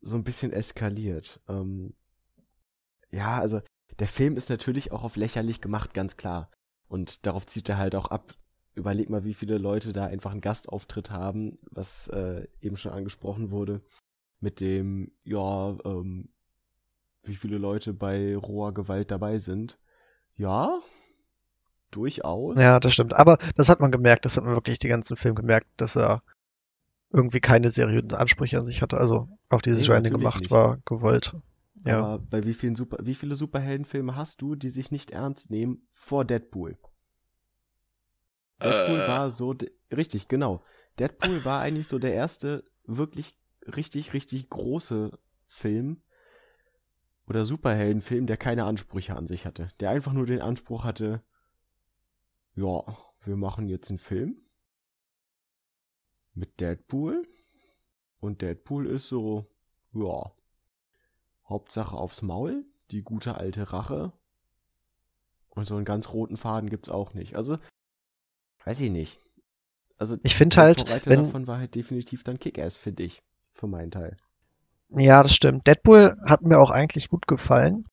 so 0.00 0.16
ein 0.16 0.24
bisschen 0.24 0.52
eskaliert. 0.52 1.40
Ähm, 1.48 1.94
ja, 3.10 3.38
also 3.38 3.60
der 3.98 4.08
Film 4.08 4.36
ist 4.36 4.50
natürlich 4.50 4.90
auch 4.90 5.04
auf 5.04 5.16
lächerlich 5.16 5.60
gemacht, 5.60 5.94
ganz 5.94 6.16
klar. 6.16 6.50
Und 6.88 7.24
darauf 7.26 7.46
zieht 7.46 7.68
er 7.68 7.78
halt 7.78 7.94
auch 7.94 8.08
ab. 8.08 8.34
Überleg 8.74 9.10
mal, 9.10 9.24
wie 9.24 9.34
viele 9.34 9.58
Leute 9.58 9.92
da 9.92 10.06
einfach 10.06 10.32
einen 10.32 10.40
Gastauftritt 10.40 11.10
haben, 11.10 11.58
was 11.70 12.08
äh, 12.08 12.48
eben 12.60 12.76
schon 12.76 12.92
angesprochen 12.92 13.50
wurde. 13.50 13.82
Mit 14.40 14.60
dem, 14.60 15.12
ja, 15.24 15.76
ähm, 15.84 16.32
wie 17.24 17.36
viele 17.36 17.58
Leute 17.58 17.92
bei 17.92 18.36
roher 18.36 18.72
Gewalt 18.72 19.10
dabei 19.10 19.38
sind. 19.38 19.78
Ja, 20.36 20.80
durchaus. 21.90 22.58
Ja, 22.58 22.80
das 22.80 22.94
stimmt. 22.94 23.14
Aber 23.14 23.38
das 23.54 23.68
hat 23.68 23.80
man 23.80 23.92
gemerkt, 23.92 24.24
das 24.24 24.36
hat 24.36 24.44
man 24.44 24.54
wirklich 24.54 24.78
die 24.78 24.88
ganzen 24.88 25.16
Film 25.16 25.34
gemerkt, 25.34 25.68
dass 25.76 25.96
er 25.96 26.22
irgendwie 27.12 27.40
keine 27.40 27.70
seriösen 27.70 28.14
Ansprüche 28.14 28.58
an 28.58 28.66
sich 28.66 28.82
hatte. 28.82 28.96
Also 28.96 29.28
auf 29.48 29.62
dieses 29.62 29.80
nee, 29.80 29.94
Genre 29.94 30.10
gemacht 30.10 30.40
nicht. 30.40 30.50
war, 30.50 30.78
gewollt. 30.84 31.36
Ja. 31.84 31.98
Aber 31.98 32.18
bei 32.18 32.44
wie 32.44 32.54
vielen 32.54 32.74
Super, 32.74 32.98
wie 33.02 33.14
viele 33.14 33.34
Superheldenfilme 33.34 34.16
hast 34.16 34.40
du, 34.42 34.54
die 34.54 34.70
sich 34.70 34.90
nicht 34.90 35.10
ernst 35.10 35.50
nehmen 35.50 35.86
vor 35.90 36.24
Deadpool? 36.24 36.78
Deadpool 38.62 39.00
äh. 39.00 39.08
war 39.08 39.30
so, 39.30 39.54
richtig, 39.94 40.28
genau. 40.28 40.62
Deadpool 40.98 41.44
war 41.44 41.60
eigentlich 41.60 41.88
so 41.88 41.98
der 41.98 42.14
erste 42.14 42.64
wirklich 42.84 43.36
richtig, 43.76 44.12
richtig 44.12 44.48
große 44.50 45.18
Film, 45.46 46.02
oder 47.26 47.44
Superheldenfilm, 47.44 48.26
der 48.26 48.36
keine 48.36 48.64
Ansprüche 48.64 49.16
an 49.16 49.26
sich 49.26 49.46
hatte. 49.46 49.68
Der 49.80 49.90
einfach 49.90 50.12
nur 50.12 50.26
den 50.26 50.40
Anspruch 50.40 50.84
hatte, 50.84 51.22
ja, 52.54 52.82
wir 53.20 53.36
machen 53.36 53.68
jetzt 53.68 53.90
einen 53.90 53.98
Film 53.98 54.40
mit 56.34 56.60
Deadpool. 56.60 57.26
Und 58.20 58.42
Deadpool 58.42 58.86
ist 58.86 59.08
so, 59.08 59.46
ja, 59.92 60.32
Hauptsache 61.48 61.96
aufs 61.96 62.22
Maul, 62.22 62.64
die 62.90 63.02
gute 63.02 63.36
alte 63.36 63.72
Rache. 63.72 64.12
Und 65.48 65.66
so 65.66 65.76
einen 65.76 65.84
ganz 65.84 66.08
roten 66.12 66.36
Faden 66.36 66.70
gibt's 66.70 66.88
auch 66.88 67.14
nicht. 67.14 67.36
Also, 67.36 67.58
weiß 68.64 68.80
ich 68.80 68.90
nicht. 68.90 69.20
Also, 69.98 70.16
ich 70.22 70.34
finde 70.34 70.56
halt, 70.56 71.06
wenn 71.06 71.22
davon 71.22 71.46
war 71.46 71.58
halt 71.58 71.74
definitiv 71.74 72.24
dann 72.24 72.38
Kick-Ass, 72.38 72.76
finde 72.76 73.02
ich, 73.02 73.22
für 73.52 73.66
meinen 73.66 73.90
Teil. 73.90 74.16
Ja, 74.96 75.22
das 75.22 75.34
stimmt. 75.34 75.66
Deadpool 75.66 76.16
hat 76.24 76.42
mir 76.42 76.58
auch 76.58 76.70
eigentlich 76.70 77.08
gut 77.08 77.26
gefallen. 77.26 77.86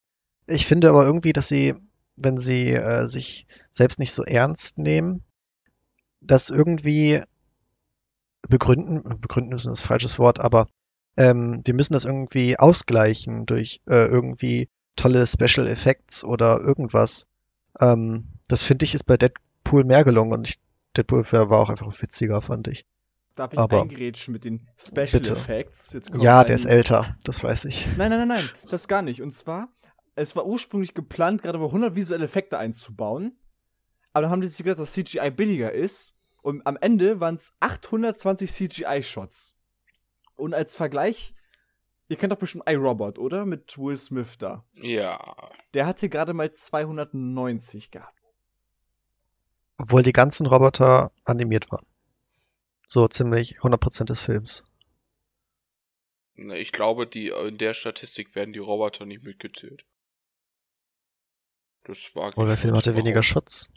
Ich 0.47 0.67
finde 0.67 0.89
aber 0.89 1.05
irgendwie, 1.05 1.33
dass 1.33 1.47
sie, 1.47 1.75
wenn 2.17 2.37
sie 2.37 2.73
äh, 2.73 3.07
sich 3.07 3.47
selbst 3.71 3.99
nicht 3.99 4.13
so 4.13 4.23
ernst 4.23 4.77
nehmen, 4.77 5.23
das 6.21 6.49
irgendwie 6.49 7.23
begründen, 8.47 9.19
begründen 9.21 9.53
ist 9.53 9.67
ein 9.67 9.75
falsches 9.75 10.19
Wort, 10.19 10.39
aber 10.39 10.67
ähm, 11.17 11.63
die 11.63 11.73
müssen 11.73 11.93
das 11.93 12.05
irgendwie 12.05 12.57
ausgleichen 12.57 13.45
durch 13.45 13.81
äh, 13.87 14.05
irgendwie 14.07 14.69
tolle 14.95 15.25
Special 15.27 15.67
Effects 15.67 16.23
oder 16.23 16.59
irgendwas. 16.59 17.27
Ähm, 17.79 18.27
das 18.47 18.63
finde 18.63 18.85
ich 18.85 18.95
ist 18.95 19.05
bei 19.05 19.17
Deadpool 19.17 19.83
mehr 19.83 20.03
gelungen 20.03 20.33
und 20.33 20.49
ich, 20.49 20.59
Deadpool 20.97 21.23
war 21.31 21.59
auch 21.59 21.69
einfach 21.69 21.93
witziger, 22.01 22.41
fand 22.41 22.67
ich. 22.67 22.85
Darf 23.39 23.53
ich 23.53 23.59
Aber 23.59 23.81
eingrätschen 23.81 24.33
mit 24.33 24.43
den 24.43 24.67
Special 24.75 25.07
bitte. 25.21 25.31
Effects? 25.31 25.97
ja, 26.15 26.43
der 26.43 26.55
ist 26.55 26.65
älter, 26.65 27.15
das 27.23 27.41
weiß 27.41 27.63
ich. 27.65 27.87
Nein, 27.95 28.09
nein, 28.09 28.27
nein, 28.27 28.27
nein, 28.27 28.49
das 28.69 28.89
gar 28.89 29.01
nicht. 29.01 29.21
Und 29.21 29.31
zwar, 29.31 29.69
es 30.15 30.35
war 30.35 30.45
ursprünglich 30.45 30.93
geplant, 30.93 31.41
gerade 31.41 31.57
mal 31.57 31.67
100 31.67 31.95
visuelle 31.95 32.25
Effekte 32.25 32.57
einzubauen. 32.57 33.37
Aber 34.11 34.23
dann 34.23 34.31
haben 34.31 34.41
die 34.41 34.47
sich 34.47 34.57
gedacht, 34.57 34.79
dass 34.79 34.91
CGI 34.91 35.31
billiger 35.31 35.71
ist 35.71 36.13
Und 36.41 36.67
am 36.67 36.75
Ende 36.81 37.21
waren 37.21 37.35
es 37.35 37.53
820 37.61 38.51
CGI-Shots. 38.51 39.55
Und 40.35 40.53
als 40.53 40.75
Vergleich, 40.75 41.33
ihr 42.09 42.17
kennt 42.17 42.33
doch 42.33 42.37
bestimmt 42.37 42.65
iRobot, 42.67 43.19
oder? 43.19 43.45
Mit 43.45 43.77
Will 43.77 43.95
Smith 43.95 44.37
da. 44.37 44.65
Ja. 44.73 45.17
Der 45.73 45.85
hatte 45.85 46.09
gerade 46.09 46.33
mal 46.33 46.51
290 46.51 47.89
gehabt. 47.91 48.19
Obwohl 49.77 50.03
die 50.03 50.11
ganzen 50.11 50.45
Roboter 50.45 51.13
animiert 51.23 51.71
waren. 51.71 51.85
So 52.91 53.07
ziemlich 53.07 53.59
100% 53.59 54.05
des 54.05 54.19
Films. 54.19 54.65
Ne, 56.33 56.57
Ich 56.57 56.71
glaube, 56.71 57.05
die, 57.05 57.27
in 57.27 57.59
der 57.59 57.75
Statistik 57.75 58.33
werden 58.33 58.51
die 58.51 58.59
Roboter 58.59 59.05
nicht 59.05 59.23
mitgezählt. 59.23 59.85
Das 61.83 61.97
war 62.15 62.35
Oder 62.35 62.47
der 62.47 62.57
Film 62.57 62.75
hatte 62.75 62.95
weniger 62.95 63.21
Schutz. 63.21 63.71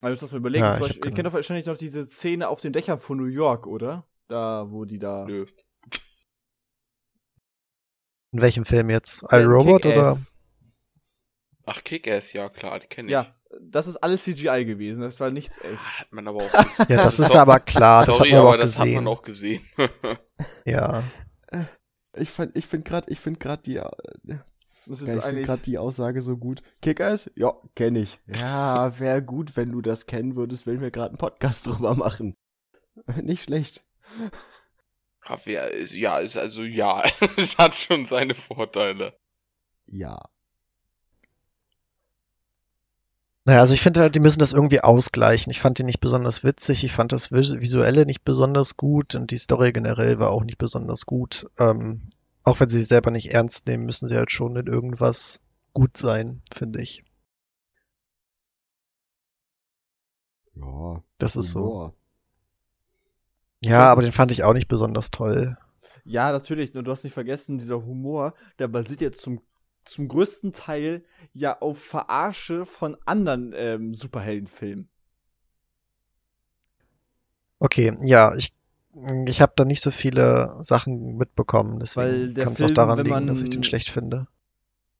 Man 0.00 0.12
muss 0.12 0.20
das 0.20 0.32
mal 0.32 0.38
überlegen. 0.38 0.64
Ja, 0.64 0.80
ich 0.80 0.96
ihr 0.96 1.12
kennt 1.12 1.26
doch 1.26 1.32
wahrscheinlich 1.34 1.66
noch 1.66 1.76
diese 1.76 2.08
Szene 2.08 2.48
auf 2.48 2.60
den 2.60 2.72
Dächern 2.72 3.00
von 3.00 3.18
New 3.18 3.26
York, 3.26 3.66
oder? 3.66 4.06
Da, 4.28 4.70
wo 4.70 4.84
die 4.86 4.98
da. 4.98 5.26
Nö. 5.26 5.46
In 8.32 8.40
welchem 8.40 8.64
Film 8.64 8.88
jetzt? 8.90 9.24
Äh, 9.30 9.42
iRobot 9.42 9.86
oder? 9.86 10.18
Kick-Ass. 11.66 11.76
Ach, 11.78 11.84
Kick-Ass, 11.84 12.32
ja 12.32 12.48
klar, 12.48 12.80
die 12.80 12.86
kenne 12.86 13.08
ich. 13.08 13.12
Ja, 13.12 13.32
das 13.60 13.86
ist 13.86 13.96
alles 13.96 14.24
CGI 14.24 14.64
gewesen. 14.64 15.02
Das 15.02 15.18
war 15.20 15.30
nichts 15.30 15.58
echt. 15.58 15.78
Ah, 15.80 16.00
Hat 16.00 16.12
man 16.12 16.28
aber 16.28 16.38
auch 16.44 16.50
gesehen. 16.78 16.86
Ja, 16.88 16.96
das 17.04 17.18
ist 17.18 17.28
Sorry, 17.28 17.38
aber 17.40 17.60
klar, 17.60 18.06
das 18.06 18.16
Sorry, 18.16 18.30
hat 18.30 18.36
man 18.36 18.40
aber 18.40 18.48
aber 18.48 18.56
auch 18.56 18.60
das 18.62 18.78
hat 18.78 18.84
gesehen. 18.84 19.04
man 19.04 19.12
auch 19.12 19.22
gesehen. 19.22 19.62
Ja. 20.64 21.02
Ich 22.14 22.30
ich 22.54 22.66
finde 22.66 22.84
gerade, 22.88 23.10
ich 23.10 23.20
finde 23.20 23.38
gerade 23.38 23.62
die, 23.62 23.76
äh, 23.76 23.90
Das 24.86 25.00
ja, 25.00 25.16
ich 25.18 25.24
finde 25.24 25.42
gerade 25.42 25.62
die 25.62 25.78
Aussage 25.78 26.22
so 26.22 26.36
gut. 26.36 26.62
Kickers? 26.82 27.30
Ja, 27.36 27.52
kenne 27.74 28.00
ich. 28.00 28.18
Ja, 28.26 28.98
wäre 28.98 29.22
gut, 29.22 29.56
wenn 29.56 29.72
du 29.72 29.80
das 29.80 30.06
kennen 30.06 30.34
würdest, 30.36 30.66
wenn 30.66 30.80
wir 30.80 30.90
gerade 30.90 31.10
einen 31.10 31.18
Podcast 31.18 31.66
drüber 31.66 31.94
machen. 31.94 32.34
Nicht 33.22 33.44
schlecht. 33.44 33.84
Ja, 35.44 35.64
ist, 35.64 35.92
ja, 35.92 36.18
ist 36.18 36.36
also 36.36 36.62
ja, 36.62 37.02
es 37.36 37.58
hat 37.58 37.74
schon 37.74 38.06
seine 38.06 38.34
Vorteile. 38.34 39.18
Ja. 39.86 40.18
Naja, 43.46 43.60
also 43.60 43.72
ich 43.72 43.80
finde 43.80 44.00
halt, 44.00 44.14
die 44.14 44.20
müssen 44.20 44.40
das 44.40 44.52
irgendwie 44.52 44.82
ausgleichen. 44.82 45.50
Ich 45.50 45.60
fand 45.60 45.78
die 45.78 45.84
nicht 45.84 46.00
besonders 46.00 46.44
witzig, 46.44 46.84
ich 46.84 46.92
fand 46.92 47.12
das 47.12 47.30
Vis- 47.32 47.58
Visuelle 47.60 48.04
nicht 48.04 48.24
besonders 48.24 48.76
gut 48.76 49.14
und 49.14 49.30
die 49.30 49.38
Story 49.38 49.72
generell 49.72 50.18
war 50.18 50.30
auch 50.30 50.44
nicht 50.44 50.58
besonders 50.58 51.06
gut. 51.06 51.48
Ähm, 51.58 52.02
auch 52.42 52.60
wenn 52.60 52.68
sie 52.68 52.78
sich 52.80 52.88
selber 52.88 53.10
nicht 53.10 53.32
ernst 53.32 53.66
nehmen, 53.66 53.86
müssen 53.86 54.08
sie 54.08 54.16
halt 54.16 54.32
schon 54.32 54.56
in 54.56 54.66
irgendwas 54.66 55.40
gut 55.72 55.96
sein, 55.96 56.42
finde 56.52 56.82
ich. 56.82 57.04
Ja. 60.56 61.02
Das 61.18 61.36
ist 61.36 61.50
so. 61.50 61.60
Humor. 61.60 61.94
Ja, 63.62 63.92
aber 63.92 64.02
den 64.02 64.12
fand 64.12 64.32
ich 64.32 64.44
auch 64.44 64.54
nicht 64.54 64.68
besonders 64.68 65.10
toll. 65.10 65.56
Ja, 66.04 66.32
natürlich. 66.32 66.72
Nur 66.72 66.82
du 66.82 66.90
hast 66.90 67.04
nicht 67.04 67.12
vergessen, 67.14 67.58
dieser 67.58 67.84
Humor, 67.84 68.34
der 68.58 68.68
basiert 68.68 69.00
ja 69.00 69.12
zum, 69.12 69.40
zum 69.86 70.08
größten 70.08 70.52
Teil 70.52 71.04
ja 71.32 71.60
auf 71.60 71.78
Verarsche 71.78 72.66
von 72.66 72.96
anderen 73.06 73.52
ähm, 73.56 73.94
Superheldenfilmen. 73.94 74.88
Okay, 77.58 77.96
ja, 78.02 78.34
ich, 78.34 78.52
ich 79.26 79.40
habe 79.42 79.52
da 79.56 79.64
nicht 79.64 79.82
so 79.82 79.90
viele 79.90 80.56
Sachen 80.62 81.16
mitbekommen, 81.16 81.78
deswegen 81.80 82.34
kann 82.34 82.52
es 82.54 82.62
auch 82.62 82.70
daran 82.70 83.02
liegen, 83.04 83.26
dass 83.26 83.42
ich 83.42 83.48
man- 83.48 83.50
den 83.50 83.62
schlecht 83.62 83.90
finde. 83.90 84.26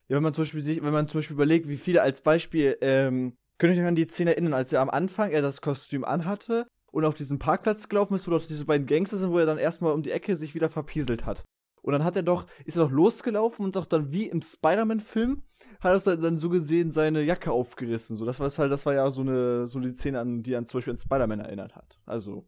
Ja, 0.09 0.15
wenn 0.17 0.23
man 0.23 0.33
zum 0.33 0.43
Beispiel 0.43 0.61
sich, 0.61 0.81
wenn 0.83 0.93
man 0.93 1.07
zum 1.07 1.19
Beispiel 1.19 1.35
überlegt, 1.35 1.67
wie 1.67 1.77
viele 1.77 2.01
als 2.01 2.21
Beispiel, 2.21 2.77
ähm, 2.81 3.37
könnt 3.57 3.75
ihr 3.75 3.81
euch 3.81 3.87
an 3.87 3.95
die 3.95 4.07
Szene 4.07 4.31
erinnern, 4.31 4.53
als 4.53 4.71
er 4.73 4.81
am 4.81 4.89
Anfang 4.89 5.31
er 5.31 5.41
das 5.41 5.61
Kostüm 5.61 6.03
anhatte 6.05 6.67
und 6.91 7.05
auf 7.05 7.15
diesen 7.15 7.39
Parkplatz 7.39 7.89
gelaufen 7.89 8.15
ist, 8.15 8.27
wo 8.27 8.31
doch 8.31 8.45
diese 8.45 8.65
beiden 8.65 8.87
Gangster 8.87 9.17
sind, 9.17 9.31
wo 9.31 9.39
er 9.39 9.45
dann 9.45 9.57
erstmal 9.57 9.93
um 9.93 10.03
die 10.03 10.11
Ecke 10.11 10.35
sich 10.35 10.55
wieder 10.55 10.69
verpieselt 10.69 11.25
hat. 11.25 11.43
Und 11.87 11.93
dann 11.93 12.03
hat 12.03 12.17
er 12.17 12.23
doch, 12.23 12.47
ist 12.65 12.75
er 12.75 12.83
doch 12.83 12.91
losgelaufen 12.91 13.63
und 13.63 13.77
doch 13.77 13.85
dann 13.85 14.11
wie 14.11 14.27
im 14.27 14.41
Spider-Man-Film 14.41 15.41
hat 15.79 16.05
er 16.05 16.17
dann 16.17 16.35
so 16.35 16.49
gesehen 16.49 16.91
seine 16.91 17.23
Jacke 17.23 17.49
aufgerissen. 17.49 18.17
So, 18.17 18.25
das 18.25 18.41
war 18.41 18.49
halt, 18.49 18.73
das 18.73 18.85
war 18.85 18.93
ja 18.93 19.09
so 19.09 19.21
eine, 19.21 19.67
so 19.67 19.79
die 19.79 19.93
Szene 19.93 20.19
an, 20.19 20.43
die 20.43 20.57
an 20.57 20.65
zum 20.65 20.79
Beispiel 20.79 20.91
an 20.91 20.99
Spider-Man 20.99 21.39
erinnert 21.39 21.77
hat. 21.77 21.97
Also, 22.05 22.45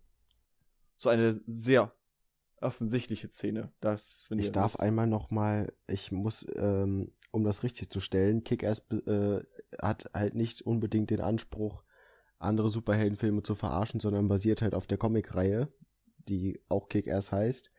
so 0.98 1.08
eine 1.08 1.40
sehr 1.46 1.94
offensichtliche 2.60 3.30
Szene. 3.30 3.72
Das, 3.80 4.28
Ich 4.36 4.52
darf 4.52 4.74
wisst. 4.74 4.82
einmal 4.82 5.08
noch 5.08 5.32
mal, 5.32 5.72
ich 5.88 6.12
muss, 6.12 6.46
ähm, 6.58 7.14
um 7.32 7.46
das 7.46 7.64
richtig 7.64 7.90
zu 7.90 8.02
stellen, 8.02 8.44
Kick-Ass 8.44 8.88
äh, 8.92 9.40
hat 9.82 10.10
halt 10.14 10.36
nicht 10.36 10.64
unbedingt 10.64 11.12
den 11.12 11.22
Anspruch, 11.22 11.86
andere 12.40 12.70
Superheldenfilme 12.70 13.42
zu 13.44 13.56
verarschen, 13.56 14.02
sondern 14.02 14.28
basiert 14.28 14.62
halt 14.62 14.76
auf 14.76 14.86
der 14.86 14.98
Comicreihe, 14.98 15.70
die 16.28 16.60
auch 16.68 16.90
Kick-Ass 16.90 17.32
heißt, 17.32 17.72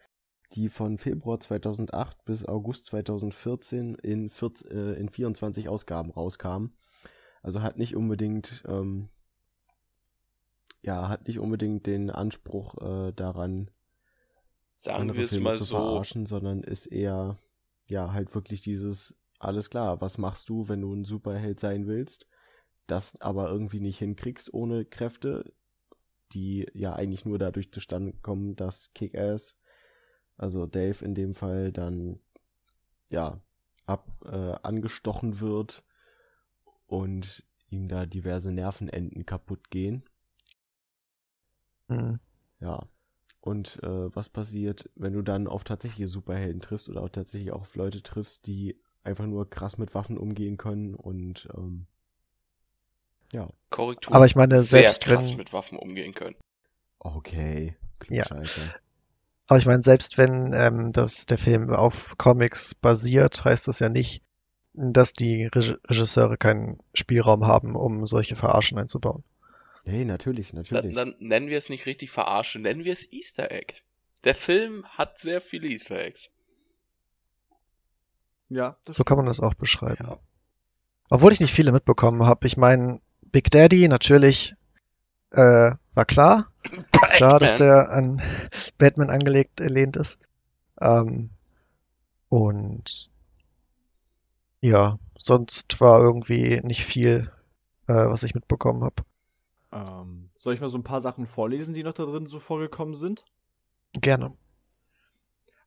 die 0.52 0.68
von 0.68 0.98
Februar 0.98 1.38
2008 1.38 2.24
bis 2.24 2.44
August 2.44 2.86
2014 2.86 3.94
in, 3.96 4.28
14, 4.28 4.70
äh, 4.70 4.92
in 4.94 5.08
24 5.08 5.68
Ausgaben 5.68 6.10
rauskam. 6.10 6.66
Also 7.42 7.62
hat 7.62 7.78
nicht 7.78 7.96
unbedingt, 7.96 8.64
ähm, 8.66 9.08
ja, 10.82 11.08
hat 11.08 11.26
nicht 11.26 11.38
unbedingt 11.38 11.86
den 11.86 12.10
Anspruch 12.10 12.76
äh, 12.78 13.12
daran, 13.12 13.70
Sagen 14.80 15.00
andere 15.02 15.24
Filme 15.24 15.54
zu 15.54 15.64
so. 15.64 15.76
verarschen, 15.76 16.26
sondern 16.26 16.62
ist 16.62 16.86
eher, 16.86 17.36
ja, 17.86 18.12
halt 18.12 18.34
wirklich 18.34 18.62
dieses, 18.62 19.16
alles 19.38 19.70
klar, 19.70 20.00
was 20.00 20.18
machst 20.18 20.48
du, 20.48 20.68
wenn 20.68 20.80
du 20.80 20.92
ein 20.94 21.04
Superheld 21.04 21.60
sein 21.60 21.86
willst, 21.86 22.26
das 22.86 23.20
aber 23.20 23.50
irgendwie 23.50 23.80
nicht 23.80 23.98
hinkriegst 23.98 24.52
ohne 24.52 24.84
Kräfte, 24.84 25.52
die 26.32 26.66
ja 26.72 26.94
eigentlich 26.94 27.24
nur 27.24 27.38
dadurch 27.38 27.72
zustande 27.72 28.14
kommen, 28.22 28.56
dass 28.56 28.92
Kick-Ass, 28.94 29.59
also 30.40 30.66
Dave 30.66 31.04
in 31.04 31.14
dem 31.14 31.34
Fall, 31.34 31.72
dann, 31.72 32.18
ja, 33.10 33.40
ab, 33.86 34.06
äh, 34.24 34.54
angestochen 34.62 35.40
wird 35.40 35.84
und 36.86 37.44
ihm 37.68 37.88
da 37.88 38.06
diverse 38.06 38.52
Nervenenden 38.52 39.26
kaputt 39.26 39.70
gehen. 39.70 40.04
Hm. 41.88 42.20
Ja. 42.60 42.86
Und 43.40 43.82
äh, 43.82 44.14
was 44.14 44.28
passiert, 44.28 44.90
wenn 44.96 45.12
du 45.14 45.22
dann 45.22 45.46
auf 45.46 45.64
tatsächliche 45.64 46.08
Superhelden 46.08 46.60
triffst 46.60 46.88
oder 46.88 47.02
auch 47.02 47.08
tatsächlich 47.08 47.52
auch 47.52 47.62
auf 47.62 47.74
Leute 47.76 48.02
triffst, 48.02 48.46
die 48.46 48.78
einfach 49.02 49.26
nur 49.26 49.48
krass 49.48 49.78
mit 49.78 49.94
Waffen 49.94 50.18
umgehen 50.18 50.56
können 50.58 50.94
und 50.94 51.48
ähm, 51.56 51.86
ja, 53.32 53.48
Korrektur. 53.70 54.14
Aber 54.14 54.26
ich 54.26 54.36
meine, 54.36 54.62
sehr 54.62 54.82
selbst 54.82 55.02
krass 55.02 55.30
wenn- 55.30 55.36
mit 55.38 55.52
Waffen 55.52 55.78
umgehen 55.78 56.12
können. 56.14 56.36
okay, 56.98 57.76
Ja. 58.08 58.24
Klugscheiße. 58.24 58.60
Aber 59.50 59.58
ich 59.58 59.66
meine, 59.66 59.82
selbst 59.82 60.16
wenn 60.16 60.52
ähm, 60.54 60.92
das, 60.92 61.26
der 61.26 61.36
Film 61.36 61.70
auf 61.70 62.16
Comics 62.18 62.76
basiert, 62.76 63.44
heißt 63.44 63.66
das 63.66 63.80
ja 63.80 63.88
nicht, 63.88 64.22
dass 64.74 65.12
die 65.12 65.46
Reg 65.46 65.76
Regisseure 65.90 66.36
keinen 66.36 66.78
Spielraum 66.94 67.44
haben, 67.44 67.74
um 67.74 68.06
solche 68.06 68.36
Verarschen 68.36 68.78
einzubauen. 68.78 69.24
Hey, 69.84 70.04
natürlich, 70.04 70.52
Dann, 70.52 70.62
natürlich. 70.62 70.94
dann 70.94 71.16
nennen 71.18 71.48
wir 71.48 71.58
es 71.58 71.68
nicht 71.68 71.84
richtig 71.86 72.12
verarschen, 72.12 72.62
nennen 72.62 72.84
wir 72.84 72.92
es 72.92 73.12
Easter 73.12 73.50
Egg. 73.50 73.74
Der 74.22 74.36
Film 74.36 74.84
hat 74.90 75.18
sehr 75.18 75.40
viele 75.40 75.66
Easter 75.66 75.98
Eggs. 75.98 76.30
Ja, 78.50 78.76
das 78.84 78.98
So 78.98 79.02
kann 79.02 79.16
man 79.16 79.26
das 79.26 79.40
auch 79.40 79.54
beschreiben. 79.54 80.06
Ja. 80.06 80.20
Obwohl 81.08 81.32
ich 81.32 81.40
nicht 81.40 81.52
viele 81.52 81.72
mitbekommen 81.72 82.24
habe. 82.24 82.46
Ich 82.46 82.56
meine, 82.56 83.00
Big 83.20 83.50
Daddy 83.50 83.88
natürlich 83.88 84.54
äh, 85.32 85.72
war 85.94 86.04
klar. 86.04 86.49
Ist 87.02 87.12
klar, 87.12 87.38
dass 87.38 87.54
der 87.54 87.90
an 87.90 88.22
Batman 88.78 89.10
angelegt 89.10 89.60
lehnt 89.60 89.96
ist. 89.96 90.18
Ähm, 90.80 91.30
und 92.28 93.10
ja, 94.60 94.98
sonst 95.20 95.80
war 95.80 96.00
irgendwie 96.00 96.60
nicht 96.62 96.84
viel, 96.84 97.30
äh, 97.86 97.92
was 97.92 98.22
ich 98.22 98.34
mitbekommen 98.34 98.84
habe. 98.84 99.02
Ähm, 99.72 100.30
soll 100.38 100.54
ich 100.54 100.60
mal 100.60 100.68
so 100.68 100.78
ein 100.78 100.84
paar 100.84 101.00
Sachen 101.00 101.26
vorlesen, 101.26 101.74
die 101.74 101.82
noch 101.82 101.92
da 101.92 102.04
drin 102.04 102.26
so 102.26 102.40
vorgekommen 102.40 102.94
sind? 102.94 103.24
Gerne. 103.92 104.32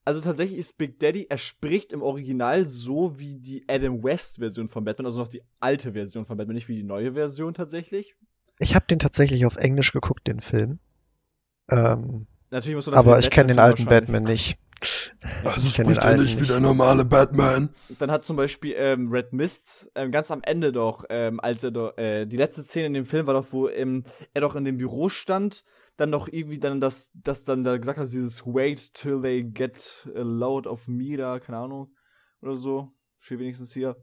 Also 0.06 0.20
tatsächlich 0.20 0.60
ist 0.60 0.78
Big 0.78 1.00
Daddy, 1.00 1.28
er 1.30 1.38
spricht 1.38 1.94
im 1.94 2.02
Original 2.02 2.66
so 2.66 3.18
wie 3.20 3.36
die 3.36 3.64
Adam 3.70 4.04
West 4.04 4.38
Version 4.38 4.68
von 4.68 4.84
Batman, 4.84 5.06
also 5.06 5.20
noch 5.20 5.30
die 5.30 5.44
alte 5.62 5.94
Version 5.94 6.26
von 6.26 6.38
Batman, 6.38 6.56
nicht 6.56 6.68
wie 6.68 6.76
die 6.76 6.84
neue 6.84 7.14
Version 7.14 7.54
tatsächlich. 7.54 8.18
Ich 8.64 8.76
habe 8.76 8.86
den 8.90 9.00
tatsächlich 9.00 9.46
auf 9.46 9.58
Englisch 9.58 9.92
geguckt, 9.92 10.28
den 10.28 10.40
Film. 10.40 10.80
Ähm, 11.70 12.28
Natürlich 12.50 12.76
musst 12.76 12.88
du 12.88 12.92
das 12.92 13.00
aber 13.00 13.20
ich 13.20 13.30
kenne 13.30 13.50
den 13.50 13.60
alten. 13.60 13.86
Batman 13.86 14.24
nicht. 14.24 14.58
Also 15.44 15.68
Ich 15.68 15.76
kenn 15.76 15.86
den 15.88 15.96
spricht 15.96 16.04
er 16.04 16.06
alten 16.06 16.24
nicht 16.24 16.42
wie 16.42 16.48
der 16.48 16.60
normale 16.60 17.06
Batman. 17.06 17.70
Dann 18.00 18.12
hat 18.12 18.26
zum 18.26 18.36
Beispiel 18.36 18.74
ähm, 18.78 19.12
Red 19.12 19.34
Mist 19.34 19.90
ähm, 19.96 20.12
ganz 20.12 20.32
am 20.32 20.42
Ende 20.44 20.72
doch, 20.72 21.06
ähm, 21.10 21.40
als 21.40 21.64
er 21.64 21.72
doch, 21.72 21.98
äh, 21.98 22.26
die 22.26 22.38
letzte 22.38 22.64
Szene 22.64 22.88
in 22.88 22.94
dem 22.94 23.06
Film 23.06 23.28
war 23.28 23.34
doch, 23.34 23.48
wo 23.52 23.70
ähm, 23.70 24.04
er 24.34 24.42
doch 24.42 24.56
in 24.56 24.66
dem 24.66 24.78
Büro 24.78 25.10
stand, 25.10 25.64
dann 25.98 26.12
doch 26.12 26.28
irgendwie 26.28 26.60
dann 26.60 26.82
das, 26.82 27.12
das 27.14 27.44
dann 27.44 27.64
da 27.64 27.78
gesagt 27.78 28.00
hat, 28.00 28.08
dieses 28.12 28.46
Wait 28.46 28.94
till 28.94 29.22
they 29.22 29.44
get 29.44 30.08
a 30.16 30.22
load 30.22 30.68
of 30.68 30.88
me 30.88 31.18
da, 31.18 31.40
keine 31.40 31.60
Ahnung, 31.60 31.96
oder 32.42 32.56
so, 32.56 32.92
steht 33.20 33.40
wenigstens 33.40 33.74
hier. 33.74 33.96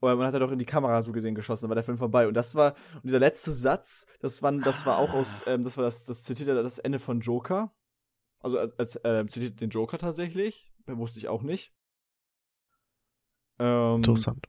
Oder 0.00 0.16
man 0.16 0.26
hat 0.26 0.34
er 0.34 0.40
doch 0.40 0.52
in 0.52 0.58
die 0.58 0.64
Kamera 0.66 1.02
so 1.02 1.12
gesehen 1.12 1.34
geschossen, 1.34 1.64
dann 1.64 1.70
war 1.70 1.74
der 1.74 1.84
Film 1.84 1.98
vorbei. 1.98 2.26
Und 2.26 2.34
das 2.34 2.54
war, 2.54 2.74
und 2.94 3.04
dieser 3.04 3.18
letzte 3.18 3.52
Satz, 3.52 4.06
das 4.20 4.42
war, 4.42 4.52
das 4.52 4.86
war 4.86 4.98
auch 4.98 5.12
aus, 5.12 5.42
ähm, 5.46 5.62
das 5.62 5.76
war 5.76 5.84
das, 5.84 6.06
das 6.06 6.24
zitiert 6.24 6.48
er 6.48 6.62
das 6.62 6.78
Ende 6.78 6.98
von 6.98 7.20
Joker. 7.20 7.72
Also 8.40 8.58
als, 8.58 8.78
als 8.78 8.96
äh, 9.04 9.26
zitiert 9.26 9.60
den 9.60 9.70
Joker 9.70 9.98
tatsächlich. 9.98 10.72
Wusste 10.86 11.18
ich 11.18 11.28
auch 11.28 11.42
nicht. 11.42 11.72
Ähm, 13.58 13.96
Interessant. 13.96 14.46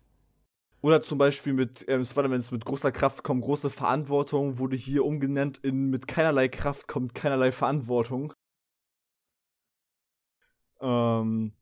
Oder 0.82 1.04
zum 1.04 1.20
Beispiel 1.20 1.54
mit, 1.54 1.86
ähm, 1.88 2.02
es 2.02 2.52
mit 2.52 2.66
großer 2.66 2.92
Kraft 2.92 3.24
kommt, 3.24 3.44
große 3.44 3.70
Verantwortung, 3.70 4.58
wurde 4.58 4.76
hier 4.76 5.06
umgenannt 5.06 5.60
in 5.60 5.92
mit 5.92 6.08
keinerlei 6.08 6.48
Kraft 6.48 6.88
kommt 6.88 7.14
keinerlei 7.14 7.52
Verantwortung. 7.52 8.34
Ähm, 10.80 11.54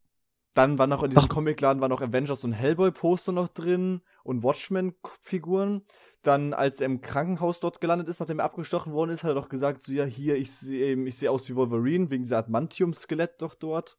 dann 0.59 0.77
war 0.77 0.87
noch 0.87 1.03
in 1.03 1.09
diesem 1.09 1.29
Ach. 1.29 1.29
Comicladen 1.29 1.81
war 1.81 1.87
noch 1.87 2.01
Avengers 2.01 2.43
und 2.43 2.51
Hellboy-Poster 2.51 3.31
noch 3.31 3.47
drin 3.47 4.01
und 4.23 4.43
Watchmen-Figuren. 4.43 5.85
Dann, 6.21 6.53
als 6.53 6.81
er 6.81 6.87
im 6.87 6.99
Krankenhaus 6.99 7.61
dort 7.61 7.79
gelandet 7.79 8.09
ist, 8.09 8.19
nachdem 8.19 8.39
er 8.39 8.45
abgestochen 8.45 8.91
worden 8.91 9.11
ist, 9.11 9.23
hat 9.23 9.31
er 9.31 9.35
doch 9.35 9.47
gesagt, 9.47 9.83
so 9.83 9.93
ja, 9.93 10.03
hier, 10.03 10.35
ich 10.35 10.51
sehe 10.51 11.01
ich 11.05 11.17
sehe 11.17 11.31
aus 11.31 11.47
wie 11.47 11.55
Wolverine, 11.55 12.09
wegen 12.09 12.23
dieser 12.23 12.39
Adamantium-Skelett 12.39 13.41
doch 13.41 13.55
dort. 13.55 13.97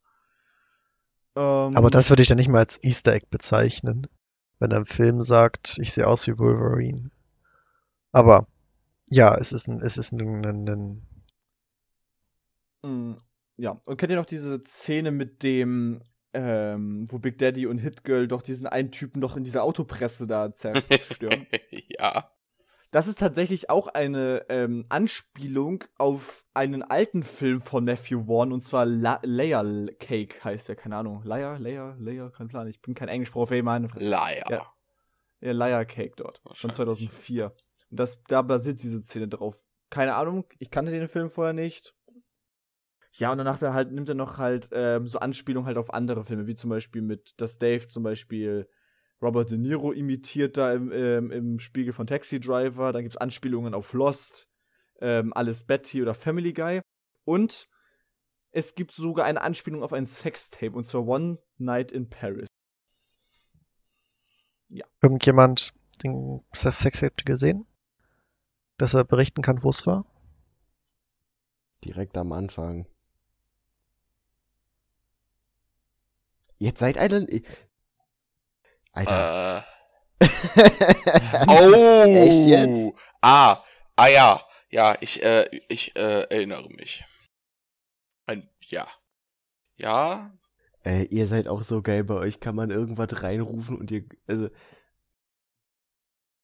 Ähm, 1.35 1.75
Aber 1.75 1.89
das 1.91 2.11
würde 2.11 2.23
ich 2.23 2.29
dann 2.29 2.37
nicht 2.37 2.49
mal 2.51 2.59
als 2.59 2.83
Easter 2.85 3.15
Egg 3.15 3.27
bezeichnen, 3.31 4.07
wenn 4.59 4.71
er 4.71 4.79
im 4.79 4.87
Film 4.87 5.23
sagt, 5.23 5.79
ich 5.81 5.93
sehe 5.95 6.07
aus 6.07 6.27
wie 6.27 6.39
Wolverine. 6.39 7.11
Aber 8.13 8.47
ja, 9.09 9.35
es 9.37 9.53
ist 9.53 9.69
ein, 9.69 9.81
es 9.81 9.97
ist 9.99 10.13
ein, 10.13 10.45
ein, 10.45 10.69
ein 10.69 11.03
Mm, 12.83 13.15
Ja, 13.57 13.81
und 13.85 13.97
kennt 13.97 14.11
ihr 14.13 14.17
noch 14.19 14.27
diese 14.27 14.61
Szene 14.63 15.11
mit 15.11 15.43
dem, 15.43 16.03
ähm, 16.33 17.07
wo 17.11 17.19
Big 17.19 17.39
Daddy 17.39 17.67
und 17.67 17.79
Hit 17.79 18.05
Girl 18.05 18.29
doch 18.29 18.43
diesen 18.43 18.67
einen 18.67 18.91
Typen 18.91 19.21
doch 19.21 19.37
in 19.37 19.45
dieser 19.45 19.65
Autopresse 19.65 20.27
da 20.27 20.55
zerstören? 20.55 21.47
ja. 21.71 22.31
Das 22.93 23.07
ist 23.07 23.21
tatsächlich 23.21 23.71
auch 23.71 23.87
eine 23.87 24.47
ähm, 24.49 24.85
Anspielung 24.89 25.85
auf 25.97 26.45
einen 26.55 26.83
alten 26.83 27.23
Film 27.23 27.63
von 27.63 27.85
Matthew 27.85 28.25
Vaughn, 28.25 28.53
und 28.53 28.63
zwar 28.63 28.85
La 28.85 29.21
Layer 29.23 29.87
Cake 30.01 30.43
heißt 30.43 30.69
der, 30.69 30.75
keine 30.75 30.97
Ahnung. 30.97 31.23
Layer, 31.23 31.59
Layer, 31.61 31.97
Layer, 32.01 32.31
kein 32.31 32.49
Plan. 32.49 32.67
Ich 32.67 32.83
bin 32.83 32.95
kein 32.95 33.09
Englischprofi, 33.09 33.63
meine 33.63 33.89
Fresse. 33.89 34.09
Liar. 34.09 34.51
Ja. 34.51 34.67
Ja, 35.41 35.53
Liar 35.53 35.85
Cake 35.85 36.15
dort. 36.17 36.39
Von 36.39 36.51
Wahrscheinlich. 36.51 36.77
2004. 36.77 37.53
Und 37.91 38.01
das, 38.01 38.23
da 38.25 38.43
basiert 38.43 38.83
diese 38.83 39.03
Szene 39.03 39.29
drauf. 39.29 39.57
Keine 39.89 40.15
Ahnung, 40.15 40.45
ich 40.59 40.71
kannte 40.71 40.93
den 40.93 41.09
Film 41.09 41.31
vorher 41.31 41.53
nicht. 41.53 41.95
Ja, 43.13 43.33
und 43.33 43.39
danach 43.39 43.59
da 43.59 43.75
halt, 43.75 43.93
nimmt 43.93 44.09
er 44.09 44.15
noch 44.15 44.39
halt 44.39 44.71
ähm, 44.73 45.07
so 45.07 45.19
Anspielungen 45.19 45.67
halt 45.67 45.79
auf 45.79 45.93
andere 45.93 46.25
Filme, 46.25 46.47
wie 46.47 46.55
zum 46.55 46.71
Beispiel 46.71 47.03
mit, 47.03 47.35
dass 47.41 47.59
Dave 47.59 47.87
zum 47.87 48.03
Beispiel 48.03 48.69
Robert 49.21 49.51
De 49.51 49.59
Niro 49.59 49.93
imitiert 49.93 50.57
da 50.57 50.73
im, 50.73 50.93
ähm, 50.93 51.31
im 51.31 51.59
Spiegel 51.59 51.93
von 51.93 52.07
Taxi 52.07 52.41
Driver. 52.41 52.93
Dann 52.93 53.03
gibt's 53.03 53.17
Anspielungen 53.17 53.75
auf 53.75 53.93
Lost, 53.93 54.49
ähm, 55.01 55.33
Alles 55.33 55.65
Betty 55.65 56.03
oder 56.03 56.15
Family 56.15 56.53
Guy. 56.53 56.81
Und 57.25 57.69
es 58.53 58.75
gibt 58.75 58.93
sogar 58.93 59.27
eine 59.27 59.43
Anspielung 59.43 59.83
auf 59.83 59.93
ein 59.93 60.07
Sextape, 60.07 60.73
und 60.73 60.85
zwar 60.85 61.07
One 61.07 61.39
Night 61.59 61.93
in 61.93 62.09
Paris. 62.09 62.47
irgendjemand 65.03 65.75
den 66.03 66.43
Sextape 66.55 67.25
gesehen, 67.25 67.67
dass 68.79 68.95
er 68.95 69.05
berichten 69.05 69.43
kann, 69.43 69.63
wo 69.63 69.71
es 69.71 69.87
war. 69.87 70.05
Direkt 71.85 72.17
am 72.17 72.33
Anfang. 72.33 72.87
Jetzt 76.61 76.79
seid 76.79 76.97
ihr. 76.97 77.43
Alter. 78.93 79.59
Äh. 79.59 79.63
Oh! 81.49 82.05
Echt 82.05 82.47
jetzt? 82.47 82.93
Ah, 83.23 83.65
ah 83.97 84.09
ja. 84.09 84.43
Ja, 84.69 84.97
ich, 85.01 85.23
äh, 85.23 85.49
ich 85.69 85.97
äh, 85.97 86.23
erinnere 86.29 86.69
mich. 86.69 87.03
Ein, 88.27 88.49
ja. 88.69 88.87
Ja, 89.79 90.31
Äh, 90.85 91.05
ihr 91.05 91.27
seid 91.27 91.49
auch 91.49 91.63
so 91.63 91.81
geil, 91.83 92.05
bei 92.05 92.15
euch 92.15 92.39
kann 92.41 92.55
man 92.55 92.71
irgendwas 92.71 93.23
reinrufen 93.23 93.79
und 93.79 93.91
ihr. 93.91 94.05
Also, 94.27 94.51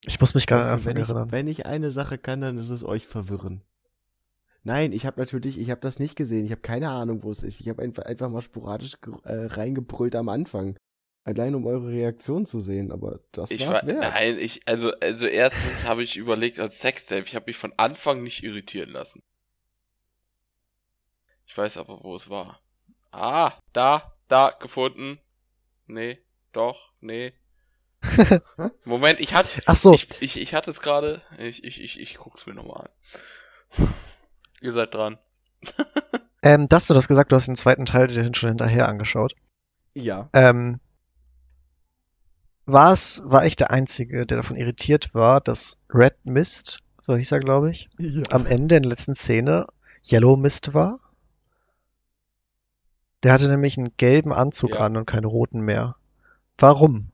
Ich 0.07 0.19
muss 0.21 0.35
mich 0.35 0.47
gar 0.47 0.75
nicht 0.75 0.87
wenn, 0.87 0.97
ich, 0.97 1.09
erinnern. 1.09 1.31
wenn 1.33 1.47
ich 1.49 1.67
eine 1.67 1.91
Sache 1.91 2.17
kann, 2.17 2.41
dann 2.41 2.57
ist 2.57 2.71
es 2.71 2.83
euch 2.85 3.07
verwirren. 3.07 3.63
Nein, 4.67 4.91
ich 4.91 5.07
habe 5.07 5.21
natürlich, 5.21 5.61
ich 5.61 5.71
habe 5.71 5.81
das 5.81 6.01
nicht 6.01 6.17
gesehen. 6.17 6.45
Ich 6.45 6.51
habe 6.51 6.61
keine 6.61 6.91
Ahnung, 6.91 7.23
wo 7.23 7.31
es 7.31 7.45
ist. 7.45 7.61
Ich 7.61 7.69
habe 7.69 7.85
einfach, 7.85 8.03
einfach 8.03 8.29
mal 8.29 8.43
sporadisch 8.43 8.95
äh, 9.23 9.47
reingebrüllt 9.47 10.17
am 10.17 10.29
Anfang. 10.29 10.77
Allein 11.23 11.55
um 11.55 11.69
eure 11.69 11.87
Reaktion 11.87 12.47
zu 12.47 12.61
sehen, 12.61 12.91
aber 12.91 13.21
das 13.31 13.53
ich 13.53 13.65
war's 13.65 13.87
war, 13.87 13.95
wert. 13.95 14.01
nein, 14.01 14.41
ich, 14.41 14.67
also, 14.67 14.91
also 15.01 15.27
erstens 15.27 15.85
habe 15.85 16.03
ich 16.03 16.17
überlegt 16.17 16.59
als 16.59 16.81
Sextape, 16.81 17.23
ich 17.23 17.37
habe 17.37 17.45
mich 17.47 17.57
von 17.57 17.75
Anfang 17.77 18.25
nicht 18.25 18.43
irritieren 18.43 18.91
lassen. 18.91 19.21
Ich 21.47 21.57
weiß 21.57 21.77
aber, 21.77 22.03
wo 22.03 22.17
es 22.17 22.29
war. 22.29 22.61
Ah, 23.13 23.53
da, 23.73 24.17
da, 24.27 24.51
gefunden. 24.51 25.21
Nee, 25.87 26.19
doch, 26.53 26.91
nee. 27.01 27.35
Moment, 28.85 29.21
ich 29.21 29.33
hatte, 29.33 29.61
Ach 29.67 29.77
so, 29.77 29.95
ich, 29.95 30.09
ich, 30.21 30.37
ich 30.37 30.55
hatte 30.55 30.73
es 30.73 30.81
gerade, 30.81 31.23
ich, 31.39 31.63
ich, 31.63 31.81
ich, 31.81 32.01
ich 32.01 32.17
guck's 32.17 32.47
mir 32.47 32.55
nochmal 32.55 32.89
an. 33.79 33.89
Ihr 34.61 34.73
seid 34.73 34.95
dran. 34.95 35.19
ähm, 36.43 36.69
dass 36.69 36.87
du 36.87 36.95
das 36.95 37.09
gesagt, 37.09 37.33
du 37.33 37.37
hast 37.37 37.47
den 37.47 37.57
zweiten 37.57 37.85
Teil 37.85 38.09
dir 38.09 38.31
schon 38.35 38.49
hinterher 38.51 38.89
angeschaut. 38.89 39.35
Ja. 39.95 40.29
Ähm, 40.33 40.81
war 42.67 42.93
es, 42.93 43.23
war 43.25 43.47
ich 43.47 43.57
der 43.57 43.71
Einzige, 43.71 44.27
der 44.27 44.39
davon 44.39 44.57
irritiert 44.57 45.15
war, 45.15 45.41
dass 45.41 45.79
Red 45.93 46.17
Mist, 46.25 46.81
so 47.01 47.17
hieß 47.17 47.33
er, 47.33 47.41
glaube 47.41 47.71
ich, 47.71 47.89
ja. 47.99 48.23
am 48.31 48.45
Ende 48.45 48.77
in 48.77 48.83
der 48.83 48.91
letzten 48.91 49.15
Szene 49.15 49.67
Yellow 50.05 50.37
Mist 50.37 50.75
war? 50.75 51.01
Der 53.23 53.33
hatte 53.33 53.49
nämlich 53.49 53.79
einen 53.79 53.97
gelben 53.97 54.33
Anzug 54.33 54.71
Ja. 54.71 54.81
an 54.81 54.97
und 54.97 55.07
keine 55.07 55.27
roten 55.27 55.61
mehr. 55.61 55.97
Warum? 56.59 57.11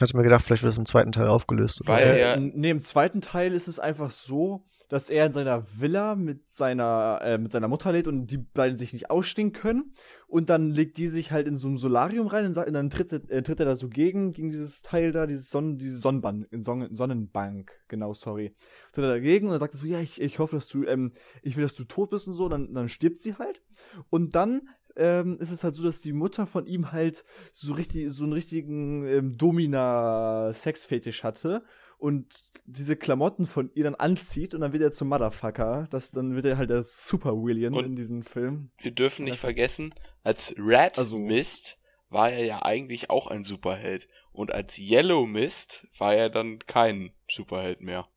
Ich 0.00 0.02
hatte 0.02 0.16
mir 0.16 0.22
gedacht, 0.22 0.42
vielleicht 0.46 0.62
wird 0.62 0.72
es 0.72 0.78
im 0.78 0.86
zweiten 0.86 1.12
Teil 1.12 1.28
aufgelöst. 1.28 1.82
Oder 1.82 1.90
Weil 1.92 2.00
so. 2.14 2.18
ja- 2.18 2.36
nee, 2.38 2.70
im 2.70 2.80
zweiten 2.80 3.20
Teil 3.20 3.52
ist 3.52 3.68
es 3.68 3.78
einfach 3.78 4.10
so, 4.10 4.64
dass 4.88 5.10
er 5.10 5.26
in 5.26 5.34
seiner 5.34 5.66
Villa 5.78 6.14
mit 6.14 6.50
seiner, 6.50 7.20
äh, 7.22 7.36
mit 7.36 7.52
seiner 7.52 7.68
Mutter 7.68 7.92
lebt 7.92 8.08
und 8.08 8.28
die 8.28 8.38
beiden 8.38 8.78
sich 8.78 8.94
nicht 8.94 9.10
ausstehen 9.10 9.52
können. 9.52 9.92
Und 10.26 10.48
dann 10.48 10.70
legt 10.70 10.96
die 10.96 11.08
sich 11.08 11.32
halt 11.32 11.46
in 11.46 11.58
so 11.58 11.68
ein 11.68 11.76
Solarium 11.76 12.28
rein 12.28 12.46
und, 12.46 12.56
und 12.56 12.72
dann 12.72 12.88
tritt, 12.88 13.12
er- 13.12 13.30
äh, 13.30 13.42
tritt 13.42 13.60
er 13.60 13.66
da 13.66 13.74
so 13.74 13.90
gegen, 13.90 14.32
gegen 14.32 14.48
dieses 14.48 14.80
Teil 14.80 15.12
da, 15.12 15.26
dieses 15.26 15.50
Sonnen, 15.50 15.76
diese 15.76 15.98
Sonnenbank, 15.98 16.48
Sonnen, 16.50 16.96
Sonnenbank, 16.96 17.70
genau, 17.88 18.14
sorry. 18.14 18.54
Tritt 18.94 19.04
er 19.04 19.10
dagegen 19.10 19.48
und 19.48 19.52
dann 19.52 19.60
sagt 19.60 19.74
er 19.74 19.80
so, 19.80 19.86
ja, 19.86 20.00
ich, 20.00 20.18
ich 20.18 20.38
hoffe, 20.38 20.56
dass 20.56 20.66
du, 20.68 20.84
ähm, 20.86 21.12
ich 21.42 21.56
will, 21.56 21.62
dass 21.64 21.74
du 21.74 21.84
tot 21.84 22.08
bist 22.08 22.26
und 22.26 22.32
so, 22.32 22.48
dann, 22.48 22.72
dann 22.72 22.88
stirbt 22.88 23.18
sie 23.18 23.34
halt. 23.34 23.60
Und 24.08 24.34
dann 24.34 24.62
ähm, 24.96 25.38
ist 25.40 25.50
es 25.50 25.62
halt 25.64 25.74
so, 25.74 25.82
dass 25.82 26.00
die 26.00 26.12
Mutter 26.12 26.46
von 26.46 26.66
ihm 26.66 26.92
halt 26.92 27.24
so 27.52 27.72
richtig, 27.74 28.10
so 28.10 28.24
einen 28.24 28.32
richtigen 28.32 29.06
ähm, 29.06 29.36
Domina-Sexfetisch 29.38 31.24
hatte 31.24 31.62
und 31.98 32.42
diese 32.64 32.96
Klamotten 32.96 33.46
von 33.46 33.70
ihr 33.74 33.84
dann 33.84 33.94
anzieht 33.94 34.54
und 34.54 34.60
dann 34.62 34.72
wird 34.72 34.82
er 34.82 34.92
zum 34.92 35.08
Motherfucker. 35.08 35.86
Das, 35.90 36.10
dann 36.12 36.34
wird 36.34 36.46
er 36.46 36.56
halt 36.56 36.70
der 36.70 36.82
Super 36.82 37.34
William 37.34 37.74
Und- 37.74 37.84
in 37.84 37.96
diesem 37.96 38.22
Film. 38.22 38.70
Wir 38.78 38.90
dürfen 38.90 39.24
nicht 39.24 39.34
Das- 39.34 39.40
vergessen, 39.40 39.94
als 40.22 40.54
Red 40.58 40.98
Also- 40.98 41.18
Mist 41.18 41.78
war 42.08 42.30
er 42.32 42.44
ja 42.44 42.62
eigentlich 42.62 43.08
auch 43.10 43.26
ein 43.28 43.44
Superheld. 43.44 44.08
Und 44.32 44.52
als 44.52 44.78
Yellow 44.78 45.26
Mist 45.26 45.86
war 45.98 46.14
er 46.14 46.28
dann 46.30 46.58
kein 46.60 47.12
Superheld 47.30 47.80
mehr. 47.82 48.08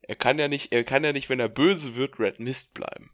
Er 0.00 0.16
kann 0.16 0.38
ja 0.38 0.48
nicht, 0.48 0.72
er 0.72 0.84
kann 0.84 1.04
ja 1.04 1.12
nicht, 1.12 1.28
wenn 1.28 1.40
er 1.40 1.50
böse 1.50 1.94
wird, 1.96 2.18
Red 2.18 2.40
Mist 2.40 2.72
bleiben. 2.72 3.10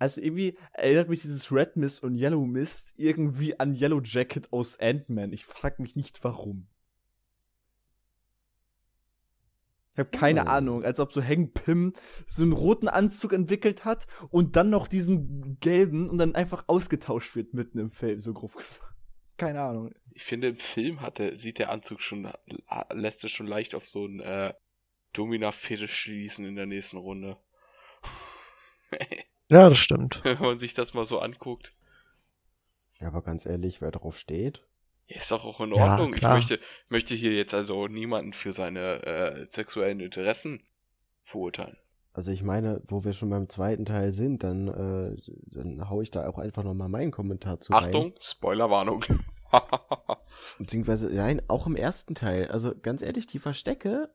Also 0.00 0.22
irgendwie 0.22 0.56
erinnert 0.72 1.10
mich 1.10 1.20
dieses 1.20 1.52
Red 1.52 1.76
Mist 1.76 2.02
und 2.02 2.16
Yellow 2.16 2.46
Mist 2.46 2.94
irgendwie 2.96 3.60
an 3.60 3.74
Yellow 3.74 4.00
Jacket 4.02 4.50
aus 4.50 4.80
Ant-Man. 4.80 5.34
Ich 5.34 5.44
frag 5.44 5.78
mich 5.78 5.94
nicht 5.94 6.24
warum. 6.24 6.66
Ich 9.92 9.98
habe 9.98 10.08
keine 10.08 10.40
Hm. 10.40 10.48
Ahnung, 10.48 10.84
als 10.84 11.00
ob 11.00 11.12
so 11.12 11.22
Hank 11.22 11.52
Pym 11.52 11.92
so 12.24 12.42
einen 12.42 12.52
roten 12.52 12.88
Anzug 12.88 13.34
entwickelt 13.34 13.84
hat 13.84 14.06
und 14.30 14.56
dann 14.56 14.70
noch 14.70 14.88
diesen 14.88 15.58
gelben 15.60 16.08
und 16.08 16.16
dann 16.16 16.34
einfach 16.34 16.64
ausgetauscht 16.66 17.36
wird 17.36 17.52
mitten 17.52 17.78
im 17.78 17.90
Film, 17.90 18.20
so 18.20 18.32
grob 18.32 18.56
gesagt. 18.56 18.94
Keine 19.36 19.60
Ahnung. 19.60 19.94
Ich 20.14 20.24
finde, 20.24 20.48
im 20.48 20.56
Film 20.56 21.02
hat 21.02 21.18
der, 21.18 21.36
sieht 21.36 21.58
der 21.58 21.70
Anzug 21.70 22.00
schon, 22.00 22.32
lässt 22.90 23.22
es 23.24 23.32
schon 23.32 23.46
leicht 23.46 23.74
auf 23.74 23.86
so 23.86 24.06
einen 24.06 24.20
äh, 24.20 24.54
Domina-Fetisch 25.12 25.94
schließen 25.94 26.46
in 26.46 26.56
der 26.56 26.66
nächsten 26.66 26.96
Runde. 26.96 27.36
Ja, 29.50 29.68
das 29.68 29.78
stimmt. 29.78 30.20
Wenn 30.24 30.38
man 30.38 30.58
sich 30.58 30.74
das 30.74 30.94
mal 30.94 31.04
so 31.04 31.18
anguckt. 31.18 31.72
Ja, 33.00 33.08
aber 33.08 33.22
ganz 33.22 33.44
ehrlich, 33.46 33.80
wer 33.80 33.90
drauf 33.90 34.16
steht. 34.16 34.64
Ja, 35.08 35.16
ist 35.16 35.30
doch 35.30 35.44
auch 35.44 35.60
in 35.60 35.74
Ja, 35.74 35.92
Ordnung. 35.92 36.12
klar. 36.12 36.38
ich 36.38 36.48
möchte, 36.48 36.64
möchte 36.88 37.14
hier 37.14 37.32
jetzt 37.32 37.52
also 37.52 37.88
niemanden 37.88 38.32
für 38.32 38.52
seine 38.52 39.02
äh, 39.04 39.46
sexuellen 39.50 40.00
Interessen 40.00 40.62
verurteilen. 41.24 41.76
Also 42.12 42.30
ich 42.30 42.42
meine, 42.42 42.82
wo 42.86 43.04
wir 43.04 43.12
schon 43.12 43.30
beim 43.30 43.48
zweiten 43.48 43.84
Teil 43.84 44.12
sind, 44.12 44.42
dann, 44.42 44.68
äh, 44.68 45.16
dann 45.46 45.88
hau 45.88 46.00
ich 46.00 46.10
da 46.10 46.28
auch 46.28 46.38
einfach 46.38 46.64
nochmal 46.64 46.88
meinen 46.88 47.10
Kommentar 47.12 47.60
zu 47.60 47.72
rein. 47.72 47.84
Achtung, 47.84 48.14
Spoilerwarnung. 48.20 49.04
Beziehungsweise, 50.58 51.08
nein, 51.08 51.40
auch 51.48 51.66
im 51.66 51.76
ersten 51.76 52.14
Teil. 52.14 52.48
Also 52.48 52.72
ganz 52.80 53.02
ehrlich, 53.02 53.26
die 53.26 53.38
Verstecke 53.38 54.10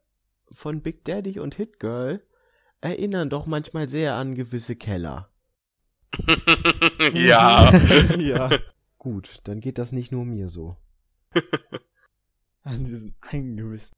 von 0.51 0.81
Big 0.81 1.03
Daddy 1.05 1.39
und 1.39 1.55
Hit 1.55 1.79
Girl 1.79 2.21
erinnern 2.81 3.29
doch 3.29 3.45
manchmal 3.45 3.89
sehr 3.89 4.13
an 4.15 4.35
gewisse 4.35 4.75
Keller. 4.75 5.29
ja. 7.13 7.75
ja. 8.17 8.49
Gut, 8.97 9.39
dann 9.43 9.59
geht 9.59 9.77
das 9.77 9.91
nicht 9.91 10.11
nur 10.11 10.25
mir 10.25 10.49
so. 10.49 10.77
An 12.63 12.83
diesen 12.85 13.15
eingewissen. 13.21 13.93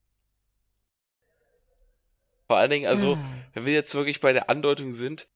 Vor 2.47 2.57
allen 2.57 2.69
Dingen, 2.71 2.87
also, 2.87 3.17
wenn 3.53 3.65
wir 3.65 3.73
jetzt 3.73 3.93
wirklich 3.93 4.19
bei 4.21 4.31
der 4.33 4.49
Andeutung 4.49 4.93
sind, 4.93 5.27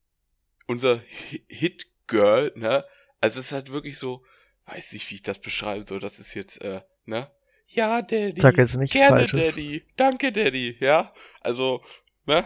unser 0.68 1.00
Hi- 1.30 1.44
Hit-Girl, 1.50 2.54
ne, 2.56 2.86
also 3.20 3.40
es 3.40 3.48
ist 3.48 3.52
halt 3.52 3.72
wirklich 3.72 3.98
so, 3.98 4.24
weiß 4.66 4.94
nicht, 4.94 5.10
wie 5.10 5.16
ich 5.16 5.22
das 5.24 5.40
beschreiben 5.40 5.86
soll, 5.86 6.00
das 6.00 6.20
ist 6.20 6.34
jetzt, 6.34 6.62
äh, 6.62 6.82
ne, 7.06 7.30
ja, 7.68 8.02
Daddy, 8.02 8.40
Sag 8.42 8.58
jetzt 8.58 8.78
nichts 8.78 8.94
gerne, 8.94 9.28
Falsches. 9.28 9.56
Daddy, 9.56 9.86
danke, 9.98 10.32
Daddy, 10.32 10.78
ja, 10.80 11.14
also, 11.42 11.84
ne, 12.26 12.46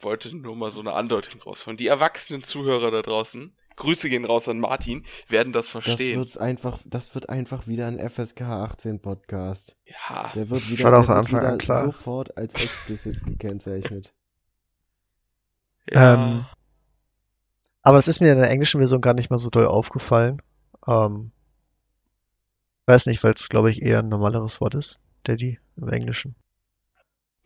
wollte 0.00 0.34
nur 0.36 0.56
mal 0.56 0.70
so 0.70 0.80
eine 0.80 0.92
Andeutung 0.92 1.40
rausholen. 1.42 1.76
Die 1.76 1.86
erwachsenen 1.88 2.42
Zuhörer 2.42 2.90
da 2.90 3.02
draußen, 3.02 3.54
Grüße 3.76 4.08
gehen 4.08 4.24
raus 4.24 4.48
an 4.48 4.58
Martin, 4.60 5.04
werden 5.28 5.52
das 5.52 5.66
Das 5.66 5.70
verstehen. 5.84 6.18
wird 6.18 6.38
einfach, 6.38 6.80
das 6.86 7.14
wird 7.14 7.28
einfach 7.28 7.66
wieder 7.66 7.86
ein 7.86 7.98
FSK 7.98 8.42
18 8.42 9.00
Podcast. 9.00 9.76
ja, 9.84 10.30
Der 10.34 10.50
wird 10.50 10.60
Das 10.60 10.70
wieder, 10.70 10.84
war 10.84 10.92
doch 10.92 11.06
der 11.06 11.06
von 11.06 11.16
wird 11.16 11.18
Anfang 11.18 11.38
an 11.40 11.54
wieder 11.54 11.58
klar. 11.58 11.84
sofort 11.84 12.36
als 12.36 12.54
explicit 12.54 13.22
gekennzeichnet. 13.24 14.14
ja, 15.90 16.14
Ähm, 16.14 16.46
Aber 17.82 17.98
das 17.98 18.08
ist 18.08 18.20
mir 18.20 18.32
in 18.32 18.38
der 18.38 18.50
englischen 18.50 18.80
Version 18.80 19.00
gar 19.00 19.14
nicht 19.14 19.30
mal 19.30 19.38
so 19.38 19.50
doll 19.50 19.66
aufgefallen. 19.66 20.42
Ähm, 20.86 21.30
weiß 22.86 23.06
nicht, 23.06 23.22
weil 23.22 23.34
es, 23.34 23.48
glaube 23.48 23.70
ich, 23.70 23.82
eher 23.82 24.00
ein 24.00 24.08
normaleres 24.08 24.60
Wort 24.60 24.74
ist. 24.74 24.98
Daddy 25.24 25.58
im 25.76 25.88
Englischen. 25.88 26.34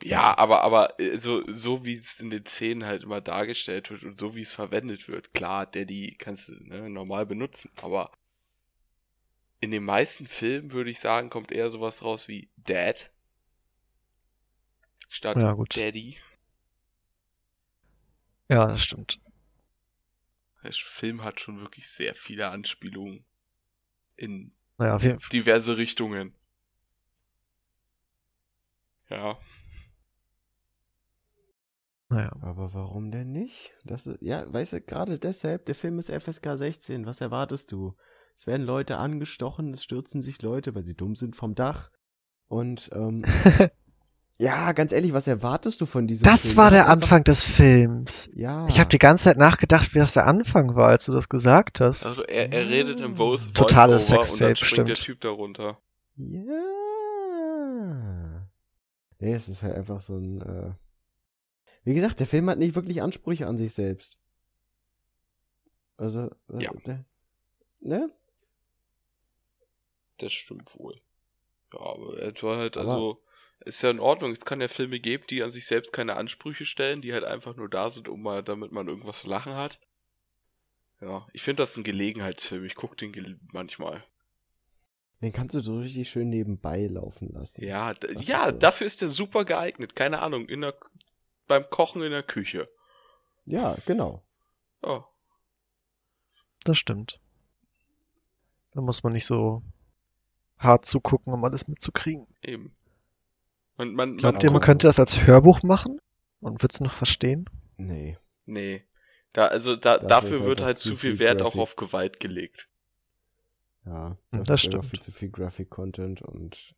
Ja, 0.05 0.37
aber, 0.39 0.63
aber 0.63 0.99
äh, 1.01 1.19
so, 1.19 1.43
so 1.55 1.85
wie 1.85 1.95
es 1.95 2.19
in 2.21 2.31
den 2.31 2.47
Szenen 2.47 2.85
halt 2.85 3.03
immer 3.03 3.21
dargestellt 3.21 3.91
wird 3.91 4.03
und 4.03 4.19
so 4.19 4.35
wie 4.35 4.43
es 4.43 4.53
verwendet 4.53 5.09
wird, 5.09 5.33
klar, 5.35 5.67
Daddy 5.67 6.17
kannst 6.19 6.49
du 6.49 6.53
ne, 6.53 6.91
normal 6.91 7.27
benutzen, 7.27 7.71
aber 7.81 8.11
in 9.61 9.71
den 9.71 9.85
meisten 9.85 10.27
Filmen 10.27 10.73
würde 10.73 10.91
ich 10.91 10.99
sagen, 10.99 11.31
kommt 11.31 11.53
eher 11.53 11.71
sowas 11.71 12.03
raus 12.03 12.27
wie 12.27 12.51
Dad 12.57 13.13
statt 15.09 15.37
Ja. 15.37 15.55
Daddy. 15.55 16.19
Ja, 18.49 18.67
das 18.67 18.83
stimmt. 18.83 19.21
Der 20.65 20.73
Film 20.73 21.23
hat 21.23 21.41
schon 21.41 21.61
wirklich 21.61 21.89
sehr 21.89 22.15
viele 22.15 22.49
Anspielungen 22.49 23.25
in 24.17 24.53
Naja, 24.79 24.99
diverse 25.33 25.77
Richtungen. 25.77 26.35
Ja, 29.09 29.39
Naja. 32.13 32.33
Aber 32.41 32.73
warum 32.75 33.11
denn 33.11 33.33
nicht? 33.33 33.73
Das 33.85 34.07
ist, 34.07 34.19
ja, 34.23 34.45
weißt 34.53 34.75
du, 34.75 34.81
gerade 34.81 35.19
deshalb, 35.19 35.67
der 35.67 35.75
Film 35.75 35.99
ist 35.99 36.11
FSK 36.11 36.57
16. 36.57 37.07
Was 37.07 37.21
erwartest 37.21 37.73
du? 37.73 37.95
Es 38.37 38.47
werden 38.47 38.65
Leute 38.67 38.99
angestochen, 38.99 39.73
es 39.73 39.83
stürzen 39.83 40.23
sich 40.23 40.41
Leute, 40.43 40.75
weil 40.75 40.85
sie 40.85 40.95
dumm 40.95 41.15
sind, 41.15 41.37
vom 41.37 41.55
Dach. 41.55 41.91
Und, 42.49 42.91
ähm, 42.95 43.19
ja, 44.39 44.73
ganz 44.73 44.93
ehrlich, 44.93 45.13
was 45.13 45.27
erwartest 45.27 45.81
du 45.81 45.87
von 45.87 46.07
diesem 46.07 46.25
Das 46.25 46.43
Film? 46.43 46.57
war 46.57 46.71
der 46.71 46.89
Anfang 46.89 47.25
des 47.25 47.45
Films. 47.45 48.29
Ja. 48.35 48.67
Ich 48.69 48.79
habe 48.81 48.89
die 48.91 48.99
ganze 48.99 49.25
Zeit 49.25 49.37
nachgedacht, 49.37 49.95
wie 49.95 49.99
das 49.99 50.15
der 50.15 50.27
Anfang 50.27 50.75
war, 50.75 50.89
als 50.89 51.07
du 51.07 51.13
das 51.13 51.29
gesagt 51.29 51.81
hast. 51.81 52.07
also 52.07 52.23
er, 52.25 52.53
er 52.53 52.69
redet 52.69 53.01
im 53.01 53.17
Voice 53.17 53.47
Totales 53.55 54.09
Voice-Over 54.09 54.33
und 54.33 54.41
dann 54.41 54.49
Sextape, 54.57 54.67
springt 54.67 54.89
der 54.89 54.95
stimmt. 54.97 55.07
Typ 55.07 55.21
darunter. 55.21 55.79
Ja. 56.17 56.63
Nee, 59.19 59.35
es 59.35 59.49
ist 59.49 59.63
halt 59.63 59.77
einfach 59.77 60.01
so 60.01 60.17
ein, 60.17 60.41
äh, 60.41 60.73
wie 61.85 61.95
gesagt, 61.95 62.21
der 62.21 62.27
Film 62.27 62.49
hat 62.51 62.59
nicht 62.59 62.75
wirklich 62.75 63.03
Ansprüche 63.03 63.47
an 63.47 63.57
sich 63.57 63.73
selbst. 63.75 64.19
Also, 65.97 66.27
äh, 66.53 66.63
Ja. 66.63 66.73
der, 66.87 67.05
ne? 67.81 68.11
Das 70.19 70.33
stimmt 70.33 70.71
wohl. 70.79 71.01
Ja, 71.73 71.81
aber 71.81 72.19
es 72.19 72.43
war 72.43 72.59
halt, 72.59 72.77
Aber- 72.77 72.91
also, 72.93 73.23
ist 73.65 73.83
ja 73.83 73.91
in 73.91 74.01
Ordnung. 74.01 74.33
Es 74.33 74.45
kann 74.45 74.61
ja 74.61 74.69
Filme 74.69 74.99
geben, 75.01 75.25
die 75.31 75.43
an 75.43 75.51
sich 75.51 75.67
selbst 75.67 75.93
keine 75.93 76.17
Ansprüche 76.17 76.65
stellen, 76.67 77.01
die 77.03 77.13
halt 77.13 77.25
einfach 77.25 77.57
nur 77.57 77.69
da 77.69 77.91
sind, 77.91 78.09
um 78.09 78.21
mal, 78.23 78.43
damit 78.43 78.73
man 78.73 78.89
irgendwas 78.89 79.21
zu 79.21 79.29
lachen 79.29 79.55
hat. 79.55 79.79
Ja, 81.01 81.27
ich 81.33 81.43
finde 81.43 81.63
das 81.63 81.77
ein 81.77 81.85
Gelegenheitsfilm. 81.85 82.65
Ich 82.65 82.75
gucke 82.75 82.97
den 82.97 83.41
manchmal. 83.53 84.05
Den 85.21 85.33
kannst 85.33 85.55
du 85.55 85.61
so 85.61 85.79
richtig 85.79 86.09
schön 86.11 86.29
nebenbei 86.31 86.87
laufen 86.87 87.29
lassen. 87.33 87.63
Ja, 87.65 87.93
ja, 87.93 88.09
ist 88.39 88.45
so. 88.47 88.51
dafür 88.53 88.87
ist 88.87 89.01
der 89.03 89.09
super 89.09 89.45
geeignet. 89.45 89.95
Keine 89.95 90.21
Ahnung, 90.21 90.49
in 90.49 90.63
der, 90.63 90.75
beim 91.53 91.69
Kochen 91.69 92.03
in 92.03 92.11
der 92.13 92.23
Küche. 92.23 92.67
Ja, 93.45 93.77
genau. 93.85 94.23
Ja, 94.83 95.05
Das 96.65 96.79
stimmt. 96.79 97.21
Da 98.73 98.81
muss 98.81 99.03
man 99.03 99.13
nicht 99.13 99.27
so 99.27 99.63
hart 100.57 100.87
zugucken, 100.87 101.33
um 101.35 101.45
alles 101.45 101.69
mitzukriegen. 101.69 102.27
eben. 102.43 102.75
Und 103.77 103.95
man, 103.95 104.17
Glaubt 104.17 104.37
man 104.37 104.45
ihr, 104.45 104.51
man 104.51 104.63
könnte 104.63 104.87
das 104.87 104.99
als 104.99 105.27
Hörbuch 105.27 105.63
machen? 105.63 106.01
Und 106.41 106.63
wird's 106.63 106.81
noch 106.81 106.93
verstehen? 106.93 107.49
Nee. 107.77 108.17
Nee. 108.47 108.85
Da, 109.35 109.47
also 109.47 109.77
da, 109.77 109.99
Dafür 109.99 110.09
dafür, 110.09 110.31
ist 110.33 110.45
wird 110.45 110.61
halt 110.63 110.77
zu 110.79 110.97
viel 110.97 111.11
viel 111.13 111.19
Wert 111.19 111.43
auch 111.43 111.47
Graphic. 111.53 111.61
auf 111.61 111.77
Gewalt 111.77 112.21
gelegt. 112.21 112.69
Ja, 113.85 114.17
das, 114.31 114.47
das 114.47 114.61
ist 114.61 114.67
einfach 114.67 114.83
stimmt. 114.83 114.85
viel 114.87 115.01
zu 115.01 115.13
viel 115.13 115.31
Graphic 115.31 115.69
Content 115.71 116.23
und. 116.23 116.75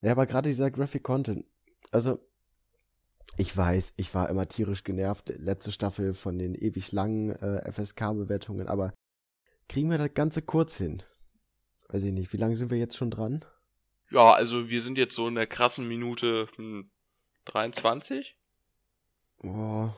Ja, 0.00 0.12
aber 0.12 0.26
gerade 0.26 0.48
dieser 0.48 0.70
Graphic 0.70 1.02
Content. 1.02 1.44
Also, 1.92 2.18
ich 3.36 3.56
weiß, 3.56 3.94
ich 3.96 4.14
war 4.14 4.28
immer 4.28 4.48
tierisch 4.48 4.84
genervt, 4.84 5.32
letzte 5.38 5.72
Staffel 5.72 6.14
von 6.14 6.38
den 6.38 6.54
ewig 6.54 6.92
langen 6.92 7.30
äh, 7.30 7.70
FSK-Bewertungen, 7.70 8.68
aber 8.68 8.92
kriegen 9.68 9.90
wir 9.90 9.98
das 9.98 10.14
Ganze 10.14 10.42
kurz 10.42 10.76
hin? 10.76 11.02
Weiß 11.88 12.02
ich 12.02 12.12
nicht, 12.12 12.32
wie 12.32 12.38
lange 12.38 12.56
sind 12.56 12.70
wir 12.70 12.78
jetzt 12.78 12.96
schon 12.96 13.10
dran? 13.10 13.44
Ja, 14.10 14.32
also 14.32 14.68
wir 14.68 14.82
sind 14.82 14.98
jetzt 14.98 15.14
so 15.14 15.28
in 15.28 15.36
der 15.36 15.46
krassen 15.46 15.86
Minute 15.86 16.48
hm, 16.56 16.90
23. 17.44 18.36
Boah, 19.38 19.96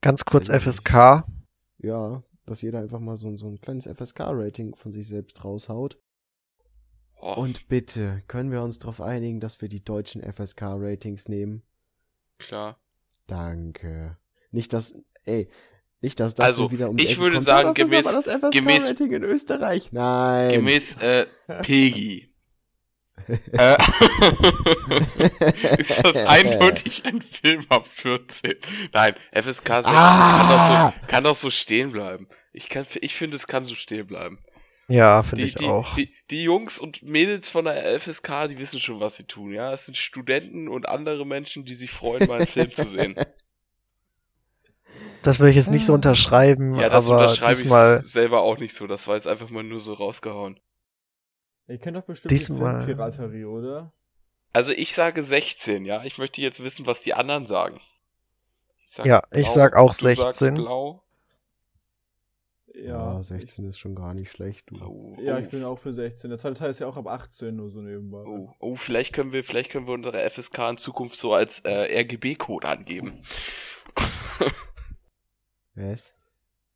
Ganz 0.00 0.24
kurz. 0.24 0.48
FSK. 0.48 1.24
ja, 1.78 2.22
dass 2.46 2.62
jeder 2.62 2.78
einfach 2.78 3.00
mal 3.00 3.16
so, 3.16 3.34
so 3.36 3.48
ein 3.48 3.60
kleines 3.60 3.86
FSK-Rating 3.86 4.74
von 4.74 4.92
sich 4.92 5.08
selbst 5.08 5.44
raushaut. 5.44 5.98
Oh, 7.20 7.34
Und 7.34 7.68
bitte, 7.68 8.22
können 8.28 8.52
wir 8.52 8.62
uns 8.62 8.78
darauf 8.78 9.00
einigen, 9.00 9.40
dass 9.40 9.60
wir 9.60 9.68
die 9.68 9.84
deutschen 9.84 10.22
FSK-Ratings 10.22 11.28
nehmen? 11.28 11.62
klar. 12.38 12.78
Danke. 13.26 14.16
Nicht, 14.52 14.72
dass, 14.72 14.94
ey, 15.24 15.48
nicht, 16.00 16.20
dass 16.20 16.34
das 16.36 16.46
Also, 16.46 16.62
so 16.64 16.70
wieder 16.72 16.88
um 16.88 16.96
die 16.96 17.04
ich 17.04 17.10
Ecke 17.12 17.20
würde 17.20 17.34
kommt. 17.36 17.46
sagen, 17.46 17.68
gemäß- 17.70 18.52
gemäß- 18.52 19.00
in 19.04 19.24
Österreich. 19.24 19.92
Nein. 19.92 20.52
Gemäß 20.52 20.94
äh, 21.02 21.26
Pegi. 21.62 22.32
äh, 23.52 23.76
ist 25.78 26.04
das 26.04 26.16
eindeutig 26.26 27.04
ein 27.04 27.20
Film 27.20 27.66
ab 27.68 27.86
14? 27.90 28.54
Nein, 28.92 29.14
FSK 29.32 29.66
16 29.66 29.84
Ah! 29.86 30.38
kann, 30.38 30.48
doch 30.48 30.92
so, 31.02 31.06
kann 31.08 31.24
doch 31.24 31.36
so 31.36 31.50
stehen 31.50 31.92
bleiben. 31.92 32.28
Ich, 32.52 32.68
kann, 32.68 32.86
ich 33.00 33.14
finde, 33.14 33.36
es 33.36 33.46
kann 33.46 33.64
so 33.64 33.74
stehen 33.74 34.06
bleiben. 34.06 34.38
Ja, 34.88 35.22
finde 35.22 35.44
ich 35.44 35.54
die, 35.54 35.66
auch. 35.66 35.94
Die, 35.96 36.14
die 36.30 36.42
Jungs 36.42 36.78
und 36.78 37.02
Mädels 37.02 37.48
von 37.48 37.66
der 37.66 38.00
FSK, 38.00 38.48
die 38.48 38.58
wissen 38.58 38.80
schon, 38.80 39.00
was 39.00 39.16
sie 39.16 39.24
tun. 39.24 39.52
Ja, 39.52 39.72
es 39.74 39.84
sind 39.84 39.96
Studenten 39.96 40.66
und 40.68 40.88
andere 40.88 41.26
Menschen, 41.26 41.64
die 41.66 41.74
sich 41.74 41.90
freuen, 41.90 42.26
mal 42.26 42.38
einen 42.38 42.46
Film 42.46 42.72
zu 42.72 42.86
sehen. 42.88 43.14
Das 45.22 45.40
will 45.40 45.48
ich 45.50 45.56
jetzt 45.56 45.70
nicht 45.70 45.84
so 45.84 45.92
unterschreiben, 45.92 46.76
Ja, 46.76 46.88
das 46.88 47.06
aber 47.06 47.18
unterschreibe 47.18 47.54
diesmal, 47.60 48.00
ich 48.02 48.10
selber 48.10 48.40
auch 48.40 48.58
nicht 48.58 48.74
so. 48.74 48.86
Das 48.86 49.06
war 49.06 49.14
jetzt 49.16 49.26
einfach 49.28 49.50
mal 49.50 49.62
nur 49.62 49.80
so 49.80 49.92
rausgehauen. 49.92 50.58
Ihr 51.66 51.78
kennt 51.78 51.96
doch 51.96 52.04
bestimmt 52.04 52.30
Diesmal- 52.30 52.80
die 52.80 52.86
Filmpiraterie, 52.86 53.44
oder? 53.44 53.92
Also 54.54 54.72
ich 54.72 54.94
sage 54.94 55.22
16, 55.22 55.84
ja. 55.84 56.02
Ich 56.04 56.16
möchte 56.16 56.40
jetzt 56.40 56.62
wissen, 56.62 56.86
was 56.86 57.02
die 57.02 57.12
anderen 57.12 57.46
sagen. 57.46 57.80
Ich 58.86 58.92
sag 58.92 59.06
Ja, 59.06 59.22
ich 59.30 59.48
sag 59.48 59.76
auch 59.76 59.94
du 59.94 60.06
sagst 60.14 60.38
16. 60.38 60.54
blau. 60.54 61.02
Ja. 62.82 63.14
Ja, 63.14 63.22
16 63.22 63.68
ist 63.68 63.78
schon 63.78 63.94
gar 63.94 64.14
nicht 64.14 64.30
schlecht, 64.30 64.70
du. 64.70 64.76
Oh, 64.82 65.16
Ich, 65.18 65.24
ja, 65.24 65.36
oh, 65.36 65.38
ich 65.40 65.48
bin 65.48 65.64
auch 65.64 65.78
für 65.78 65.92
16. 65.92 66.30
Der 66.30 66.38
zweite 66.38 66.54
Teil 66.54 66.70
ist 66.70 66.78
ja 66.78 66.86
auch 66.86 66.96
ab 66.96 67.06
18, 67.06 67.54
nur 67.54 67.70
so 67.70 67.80
nebenbei. 67.80 68.22
Oh, 68.24 68.54
oh, 68.58 68.76
vielleicht 68.76 69.12
können 69.12 69.32
wir, 69.32 69.42
vielleicht 69.42 69.70
können 69.70 69.86
wir 69.86 69.94
unsere 69.94 70.28
FSK 70.28 70.58
in 70.70 70.76
Zukunft 70.76 71.16
so 71.16 71.34
als 71.34 71.60
äh, 71.60 72.00
RGB-Code 72.00 72.68
angeben. 72.68 73.22
Was? 75.74 76.14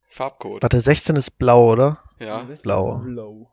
Farbcode. 0.07 0.61
warte, 0.61 0.79
16 0.79 1.15
ist 1.15 1.31
blau, 1.31 1.71
oder? 1.71 2.03
Ja. 2.19 2.39
16 2.39 2.53
ist 2.53 2.61
blau. 2.63 2.97
blau. 2.99 3.51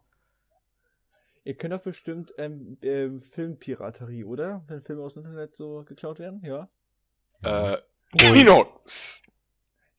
Ihr 1.44 1.56
kennt 1.56 1.72
doch 1.72 1.80
bestimmt 1.82 2.34
ähm, 2.36 2.76
ähm, 2.82 3.22
Filmpiraterie, 3.22 4.24
oder? 4.24 4.62
Wenn 4.66 4.82
Filme 4.82 5.02
aus 5.02 5.14
dem 5.14 5.24
Internet 5.24 5.56
so 5.56 5.84
geklaut 5.84 6.18
werden, 6.18 6.42
ja? 6.44 6.68
Äh, 7.42 7.78
Ui. 8.22 8.46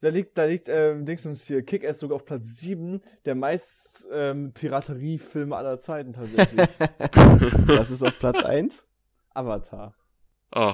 Da 0.02 0.10
liegt, 0.10 0.36
da 0.38 0.46
liegt, 0.46 0.68
ähm, 0.68 1.06
Dingsens 1.06 1.46
hier, 1.46 1.64
Kick-Ass 1.64 2.00
sogar 2.00 2.16
auf 2.16 2.26
Platz 2.26 2.56
7 2.60 3.02
der 3.26 3.36
meist 3.36 4.08
ähm, 4.12 4.52
Pirateriefilme 4.52 5.56
aller 5.56 5.78
Zeiten 5.78 6.14
tatsächlich. 6.14 6.68
Was 7.68 7.92
ist 7.92 8.02
auf 8.04 8.18
Platz 8.18 8.44
1? 8.44 8.88
Avatar. 9.34 9.94
Oh, 10.54 10.74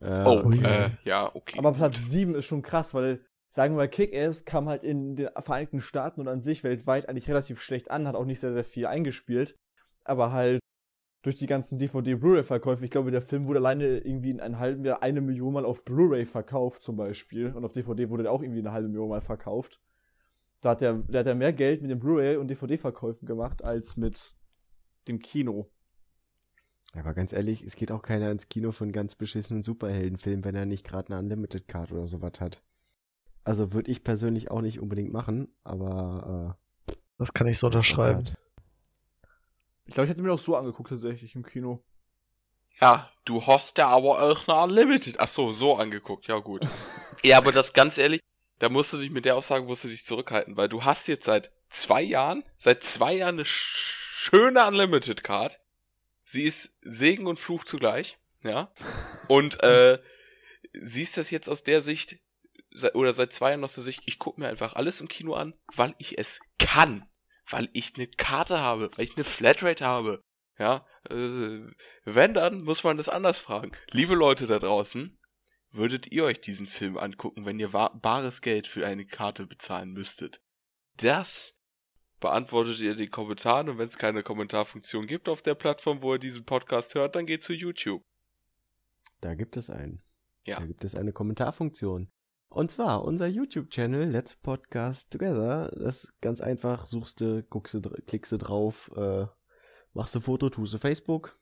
Äh, 0.00 0.24
oh 0.24 0.42
Ui. 0.46 0.58
äh, 0.64 0.90
ja, 1.04 1.30
okay. 1.34 1.58
Aber 1.58 1.72
Platz 1.74 1.98
gut. 1.98 2.08
7 2.08 2.34
ist 2.34 2.46
schon 2.46 2.62
krass, 2.62 2.94
weil, 2.94 3.20
sagen 3.50 3.74
wir 3.74 3.78
mal, 3.78 3.88
Kick-Ass 3.88 4.46
kam 4.46 4.68
halt 4.68 4.84
in 4.84 5.16
den 5.16 5.28
Vereinigten 5.38 5.80
Staaten 5.80 6.20
und 6.22 6.28
an 6.28 6.42
sich 6.42 6.64
weltweit 6.64 7.08
eigentlich 7.08 7.28
relativ 7.28 7.60
schlecht 7.60 7.90
an, 7.90 8.08
hat 8.08 8.14
auch 8.14 8.24
nicht 8.24 8.40
sehr, 8.40 8.54
sehr 8.54 8.64
viel 8.64 8.86
eingespielt. 8.86 9.54
Aber 10.04 10.32
halt 10.32 10.60
durch 11.26 11.34
die 11.34 11.48
ganzen 11.48 11.76
DVD-Blu-ray-Verkäufe, 11.76 12.84
ich 12.84 12.90
glaube, 12.92 13.10
der 13.10 13.20
Film 13.20 13.46
wurde 13.46 13.58
alleine 13.58 13.98
irgendwie 13.98 14.30
in 14.30 14.38
einem 14.38 14.60
halben 14.60 14.84
Jahr 14.84 15.02
eine 15.02 15.20
Million 15.20 15.54
Mal 15.54 15.64
auf 15.64 15.84
Blu-ray 15.84 16.24
verkauft, 16.24 16.84
zum 16.84 16.96
Beispiel. 16.96 17.52
Und 17.52 17.64
auf 17.64 17.72
DVD 17.72 18.10
wurde 18.10 18.22
der 18.22 18.32
auch 18.32 18.42
irgendwie 18.42 18.60
eine 18.60 18.70
halbe 18.70 18.86
Million 18.86 19.08
Mal 19.08 19.20
verkauft. 19.20 19.80
Da 20.60 20.70
hat 20.70 20.82
der, 20.82 20.92
der 20.94 21.20
hat 21.20 21.26
er 21.26 21.34
mehr 21.34 21.52
Geld 21.52 21.82
mit 21.82 21.90
den 21.90 21.98
Blu-ray 21.98 22.36
und 22.36 22.46
DVD-Verkäufen 22.46 23.26
gemacht, 23.26 23.64
als 23.64 23.96
mit 23.96 24.36
dem 25.08 25.18
Kino. 25.18 25.68
Aber 26.92 27.12
ganz 27.12 27.32
ehrlich, 27.32 27.64
es 27.64 27.74
geht 27.74 27.90
auch 27.90 28.02
keiner 28.02 28.30
ins 28.30 28.48
Kino 28.48 28.70
von 28.70 28.92
ganz 28.92 29.16
beschissenen 29.16 29.64
Superheldenfilm, 29.64 30.44
wenn 30.44 30.54
er 30.54 30.64
nicht 30.64 30.86
gerade 30.86 31.12
eine 31.12 31.18
Unlimited 31.18 31.66
Card 31.66 31.90
oder 31.90 32.06
sowas 32.06 32.34
hat. 32.38 32.62
Also 33.42 33.72
würde 33.72 33.90
ich 33.90 34.04
persönlich 34.04 34.52
auch 34.52 34.60
nicht 34.60 34.78
unbedingt 34.78 35.12
machen, 35.12 35.48
aber 35.64 36.56
Das 37.18 37.34
kann 37.34 37.48
ich 37.48 37.58
so 37.58 37.66
äh, 37.66 37.70
unterschreiben. 37.70 38.26
halt. 38.26 38.38
Ich 39.86 39.94
glaube, 39.94 40.04
ich 40.06 40.10
hätte 40.10 40.22
mir 40.22 40.32
auch 40.32 40.38
so 40.38 40.56
angeguckt, 40.56 40.90
tatsächlich, 40.90 41.34
im 41.34 41.44
Kino. 41.44 41.82
Ja, 42.80 43.10
du 43.24 43.46
hast 43.46 43.78
ja 43.78 43.88
aber 43.88 44.20
auch 44.20 44.48
eine 44.48 44.62
Unlimited. 44.62 45.18
Ach 45.20 45.28
so, 45.28 45.52
so 45.52 45.76
angeguckt. 45.76 46.26
Ja, 46.26 46.38
gut. 46.38 46.66
ja, 47.22 47.38
aber 47.38 47.52
das 47.52 47.72
ganz 47.72 47.96
ehrlich, 47.96 48.20
da 48.58 48.68
musst 48.68 48.92
du 48.92 48.98
dich 48.98 49.10
mit 49.10 49.24
der 49.24 49.36
Aussage 49.36 49.64
musst 49.64 49.84
du 49.84 49.88
dich 49.88 50.04
zurückhalten, 50.04 50.56
weil 50.56 50.68
du 50.68 50.84
hast 50.84 51.08
jetzt 51.08 51.24
seit 51.24 51.50
zwei 51.70 52.02
Jahren, 52.02 52.44
seit 52.58 52.82
zwei 52.82 53.14
Jahren 53.14 53.36
eine 53.36 53.44
sch- 53.44 53.94
schöne 54.16 54.66
Unlimited 54.66 55.24
Card. 55.24 55.58
Sie 56.24 56.44
ist 56.44 56.70
Segen 56.82 57.26
und 57.26 57.38
Fluch 57.38 57.64
zugleich, 57.64 58.18
ja. 58.42 58.72
Und 59.28 59.62
äh, 59.62 59.98
siehst 60.72 61.16
das 61.16 61.30
jetzt 61.30 61.48
aus 61.48 61.62
der 61.64 61.82
Sicht, 61.82 62.16
oder 62.94 63.12
seit 63.12 63.32
zwei 63.32 63.50
Jahren 63.50 63.64
aus 63.64 63.74
der 63.74 63.82
Sicht, 63.84 64.02
ich 64.06 64.18
gucke 64.18 64.40
mir 64.40 64.48
einfach 64.48 64.74
alles 64.74 65.00
im 65.00 65.08
Kino 65.08 65.34
an, 65.34 65.54
weil 65.74 65.94
ich 65.98 66.18
es 66.18 66.40
kann. 66.58 67.08
Weil 67.48 67.68
ich 67.72 67.94
eine 67.96 68.06
Karte 68.06 68.60
habe, 68.60 68.90
weil 68.96 69.04
ich 69.04 69.16
eine 69.16 69.24
Flatrate 69.24 69.84
habe. 69.84 70.22
Ja, 70.58 70.86
äh, 71.10 71.60
wenn, 72.04 72.34
dann 72.34 72.64
muss 72.64 72.82
man 72.82 72.96
das 72.96 73.08
anders 73.08 73.38
fragen. 73.38 73.72
Liebe 73.90 74.14
Leute 74.14 74.46
da 74.46 74.58
draußen, 74.58 75.18
würdet 75.70 76.10
ihr 76.10 76.24
euch 76.24 76.40
diesen 76.40 76.66
Film 76.66 76.96
angucken, 76.96 77.44
wenn 77.44 77.60
ihr 77.60 77.68
bares 77.68 78.40
Geld 78.40 78.66
für 78.66 78.86
eine 78.86 79.06
Karte 79.06 79.46
bezahlen 79.46 79.92
müsstet? 79.92 80.40
Das 80.96 81.54
beantwortet 82.20 82.80
ihr 82.80 82.92
in 82.92 82.98
den 82.98 83.10
Kommentaren 83.10 83.68
und 83.68 83.78
wenn 83.78 83.88
es 83.88 83.98
keine 83.98 84.22
Kommentarfunktion 84.22 85.06
gibt 85.06 85.28
auf 85.28 85.42
der 85.42 85.54
Plattform, 85.54 86.02
wo 86.02 86.14
ihr 86.14 86.18
diesen 86.18 86.44
Podcast 86.44 86.94
hört, 86.94 87.14
dann 87.14 87.26
geht 87.26 87.42
zu 87.42 87.52
YouTube. 87.52 88.02
Da 89.20 89.34
gibt 89.34 89.56
es 89.58 89.68
einen. 89.68 90.02
Ja. 90.44 90.58
Da 90.60 90.66
gibt 90.66 90.84
es 90.84 90.94
eine 90.94 91.12
Kommentarfunktion. 91.12 92.10
Und 92.48 92.70
zwar 92.70 93.04
unser 93.04 93.26
YouTube-Channel 93.26 94.08
Let's 94.08 94.34
Podcast 94.36 95.10
Together. 95.10 95.70
Das 95.76 96.04
ist 96.04 96.20
ganz 96.20 96.40
einfach, 96.40 96.86
suchst 96.86 97.20
du, 97.20 97.42
guckst 97.42 97.74
du, 97.74 97.80
klickst 97.80 98.32
du 98.32 98.38
drauf, 98.38 98.90
äh, 98.96 99.26
machst 99.92 100.14
du 100.14 100.20
Foto, 100.20 100.48
tust 100.48 100.72
du 100.72 100.78
Facebook. 100.78 101.38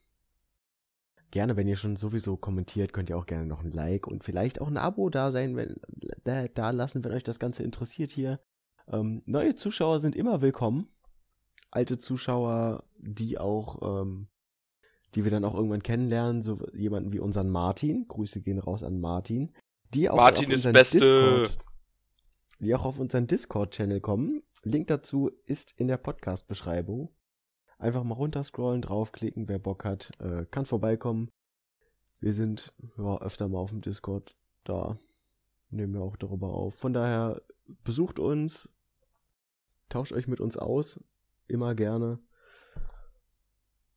Gerne, 1.31 1.57
wenn 1.57 1.69
ihr 1.69 1.77
schon 1.77 1.97
sowieso 1.97 2.37
kommentiert, 2.37 2.93
könnt 2.93 3.11
ihr 3.11 3.19
auch 3.19 3.27
gerne 3.27 3.47
noch 3.47 3.63
ein 3.63 3.71
Like 3.71 4.07
und 4.07 4.25
vielleicht 4.25 4.61
auch 4.61 4.69
ein 4.69 4.77
Abo 4.77 5.11
da 5.11 5.33
sein, 5.33 5.57
wenn, 5.57 5.77
da, 6.23 6.47
da 6.49 6.71
lassen, 6.71 7.05
wenn 7.05 7.13
euch 7.13 7.25
das 7.25 7.39
Ganze 7.39 7.65
interessiert 7.65 8.11
hier. 8.11 8.41
Ähm, 8.87 9.23
neue 9.27 9.55
Zuschauer 9.55 9.99
sind 9.99 10.15
immer 10.15 10.43
willkommen. 10.43 10.89
Alte 11.71 11.99
Zuschauer, 11.99 12.85
die 12.99 13.39
auch, 13.39 14.03
ähm, 14.03 14.29
die 15.15 15.25
wir 15.25 15.31
dann 15.31 15.45
auch 15.45 15.55
irgendwann 15.55 15.83
kennenlernen, 15.83 16.43
so 16.43 16.59
jemanden 16.73 17.13
wie 17.13 17.21
unseren 17.21 17.51
Martin. 17.51 18.07
Grüße 18.07 18.41
gehen 18.41 18.59
raus 18.59 18.83
an 18.83 19.01
Martin. 19.01 19.53
Die 19.95 20.11
auch 20.11 20.17
Martin 20.17 20.47
auf 20.47 20.51
unseren. 20.51 20.75
Discord, 20.75 21.57
die 22.61 22.75
auch 22.75 22.85
auf 22.85 22.99
unseren 22.99 23.27
Discord-Channel 23.27 24.01
kommen. 24.01 24.43
Link 24.63 24.89
dazu 24.89 25.31
ist 25.47 25.73
in 25.79 25.89
der 25.89 25.97
Podcast-Beschreibung. 25.99 27.15
Einfach 27.79 28.03
mal 28.05 28.15
runterscrollen, 28.15 28.83
draufklicken, 28.83 29.49
wer 29.49 29.59
Bock 29.59 29.85
hat, 29.85 30.11
äh, 30.21 30.47
kann 30.47 30.65
vorbeikommen. 30.65 31.31
Wir 32.21 32.33
sind 32.33 32.73
ja 32.97 33.21
öfter 33.21 33.49
mal 33.49 33.59
auf 33.59 33.71
dem 33.71 33.83
Discord 33.83 34.37
da. 34.65 34.99
Nehmen 35.71 35.95
wir 35.95 36.03
auch 36.03 36.17
darüber 36.17 36.55
auf. 36.55 36.77
Von 36.77 36.93
daher 36.93 37.43
besucht 37.83 38.19
uns, 38.19 38.69
tauscht 39.89 40.13
euch 40.13 40.29
mit 40.29 40.41
uns 40.41 40.57
aus, 40.57 41.03
immer 41.49 41.75
gerne. 41.75 42.21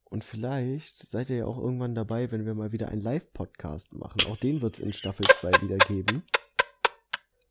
Und 0.09 0.23
vielleicht 0.23 1.09
seid 1.09 1.29
ihr 1.29 1.37
ja 1.37 1.45
auch 1.45 1.57
irgendwann 1.57 1.93
dabei, 1.93 2.31
wenn 2.31 2.45
wir 2.45 2.53
mal 2.53 2.71
wieder 2.71 2.87
einen 2.89 3.01
Live-Podcast 3.01 3.93
machen. 3.93 4.21
Auch 4.29 4.37
den 4.37 4.61
wird's 4.61 4.79
in 4.79 4.93
Staffel 4.93 5.25
2 5.27 5.61
wieder 5.61 5.77
geben. 5.77 6.23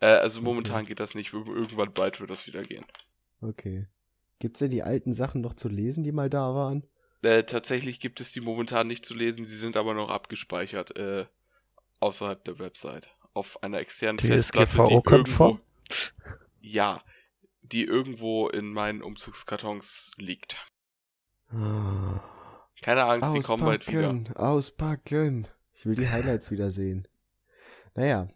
Äh, 0.00 0.06
also 0.06 0.40
momentan 0.42 0.78
Okay. 0.82 0.86
geht 0.88 1.00
das 1.00 1.14
nicht, 1.14 1.32
Ir- 1.32 1.46
irgendwann 1.46 1.92
bald 1.92 2.20
wird 2.20 2.30
das 2.30 2.46
wieder 2.46 2.62
gehen. 2.62 2.84
Okay. 3.40 3.86
Gibt's 4.38 4.58
denn 4.58 4.70
die 4.70 4.82
alten 4.82 5.12
Sachen 5.12 5.40
noch 5.40 5.54
zu 5.54 5.68
lesen, 5.68 6.04
die 6.04 6.12
mal 6.12 6.28
da 6.30 6.54
waren? 6.54 6.84
Äh, 7.22 7.44
tatsächlich 7.44 8.00
gibt 8.00 8.20
es 8.20 8.32
die 8.32 8.40
momentan 8.40 8.86
nicht 8.86 9.06
zu 9.06 9.14
lesen, 9.14 9.44
sie 9.46 9.56
sind 9.56 9.76
aber 9.76 9.94
noch 9.94 10.10
abgespeichert, 10.10 10.96
äh, 10.96 11.26
außerhalb 12.00 12.44
der 12.44 12.58
Website. 12.58 13.08
Auf 13.32 13.62
einer 13.62 13.78
externen 13.78 14.18
Festplatte, 14.18 14.76
die 14.88 14.94
irgendwo- 14.94 15.58
Ja, 16.60 17.02
die 17.62 17.84
irgendwo 17.84 18.48
in 18.48 18.72
meinen 18.72 19.02
Umzugskartons 19.02 20.10
liegt. 20.16 20.56
Ah. 21.50 22.20
Keine 22.82 23.04
Angst, 23.04 23.34
die 23.34 23.40
kommen 23.40 23.64
bald 23.64 23.86
wieder. 23.88 24.10
Auspacken, 24.10 24.36
auspacken. 24.36 25.48
Ich 25.72 25.86
will 25.86 25.94
die 25.94 26.08
Highlights 26.08 26.50
wieder 26.50 26.70
sehen. 26.70 27.08
Naja, 27.94 28.28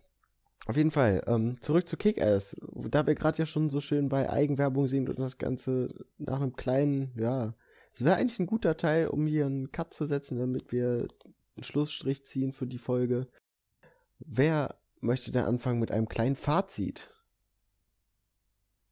auf 0.69 0.77
jeden 0.77 0.91
Fall. 0.91 1.23
Ähm, 1.27 1.61
zurück 1.63 1.87
zu 1.87 1.97
Kick-Ass. 1.97 2.57
Da 2.91 3.07
wir 3.07 3.15
gerade 3.15 3.39
ja 3.39 3.47
schon 3.47 3.71
so 3.71 3.81
schön 3.81 4.11
bei 4.11 4.31
Eigenwerbung 4.31 4.87
sind 4.87 5.09
und 5.09 5.19
das 5.19 5.39
Ganze 5.39 5.89
nach 6.19 6.43
einem 6.43 6.57
kleinen, 6.57 7.11
ja, 7.17 7.55
es 7.95 8.05
wäre 8.05 8.17
eigentlich 8.17 8.39
ein 8.39 8.47
guter 8.47 8.77
Teil, 8.77 9.09
um 9.09 9.27
hier 9.27 9.47
einen 9.47 9.73
Cut 9.73 9.95
zu 9.95 10.05
setzen, 10.05 10.39
damit 10.39 10.71
wir 10.71 11.09
einen 11.57 11.65
Schlussstrich 11.65 12.25
ziehen 12.27 12.53
für 12.53 12.67
die 12.67 12.79
Folge. 12.79 13.27
Wer 14.19 14.77
möchte 15.01 15.33
denn 15.33 15.45
anfangen 15.45 15.81
mit 15.81 15.91
einem 15.91 16.07
kleinen 16.07 16.37
Fazit? 16.37 17.09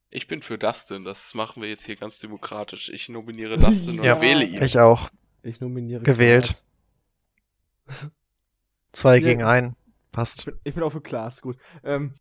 Ich 0.09 0.29
bin 0.29 0.41
für 0.41 0.57
Dustin, 0.57 1.05
das 1.05 1.35
machen 1.35 1.61
wir 1.61 1.69
jetzt 1.69 1.85
hier 1.85 1.97
ganz 1.97 2.19
demokratisch. 2.19 2.89
Ich 2.89 3.11
nominiere 3.11 3.59
Dustin 3.59 4.03
Ja, 4.03 4.15
und 4.15 4.23
wähle 4.23 4.45
ihn. 4.47 4.63
Ich 4.63 4.79
auch. 4.79 5.11
Ich 5.43 5.61
nominiere 5.61 6.03
Gewählt. 6.05 6.65
Zwei 8.93 9.17
Ja. 9.19 9.23
gegen 9.23 9.43
einen. 9.43 9.77
Ich 10.17 10.19
Passt. 10.19 10.45
bin, 10.47 10.59
ich 10.65 10.75
bin 10.75 10.83
auch 10.83 10.91
für 10.91 11.01
Klaas, 11.03 11.43
gut. 11.43 11.57
Ähm, 11.85 12.15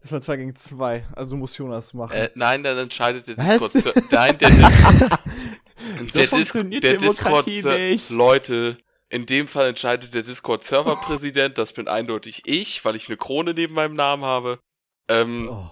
das 0.00 0.12
war 0.12 0.20
2 0.20 0.36
gegen 0.36 0.54
2, 0.56 1.08
also 1.14 1.36
muss 1.36 1.56
Jonas 1.58 1.92
machen. 1.92 2.16
Äh, 2.16 2.30
nein, 2.34 2.62
dann 2.62 2.78
entscheidet 2.78 3.26
der 3.26 3.36
Was? 3.36 3.72
Discord. 3.72 4.12
Nein, 4.12 4.38
der, 4.38 4.50
So 6.06 6.18
der, 6.18 6.28
funktioniert 6.28 6.82
der 6.82 6.96
Demokratie 6.98 7.56
Discord. 7.56 7.78
nicht. 7.78 8.10
Leute, 8.10 8.78
in 9.08 9.26
dem 9.26 9.48
Fall 9.48 9.68
entscheidet 9.68 10.14
der 10.14 10.22
Discord-Server-Präsident. 10.22 11.58
Das 11.58 11.72
bin 11.72 11.88
eindeutig 11.88 12.42
ich, 12.44 12.84
weil 12.84 12.96
ich 12.96 13.08
eine 13.08 13.16
Krone 13.16 13.54
neben 13.54 13.74
meinem 13.74 13.94
Namen 13.94 14.24
habe. 14.24 14.60
Ähm, 15.08 15.48
oh. 15.50 15.70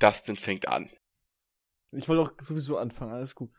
Dustin 0.00 0.36
fängt 0.36 0.68
an. 0.68 0.90
Ich 1.92 2.08
wollte 2.08 2.22
auch 2.22 2.32
sowieso 2.40 2.76
anfangen, 2.76 3.12
alles 3.12 3.34
gut. 3.34 3.50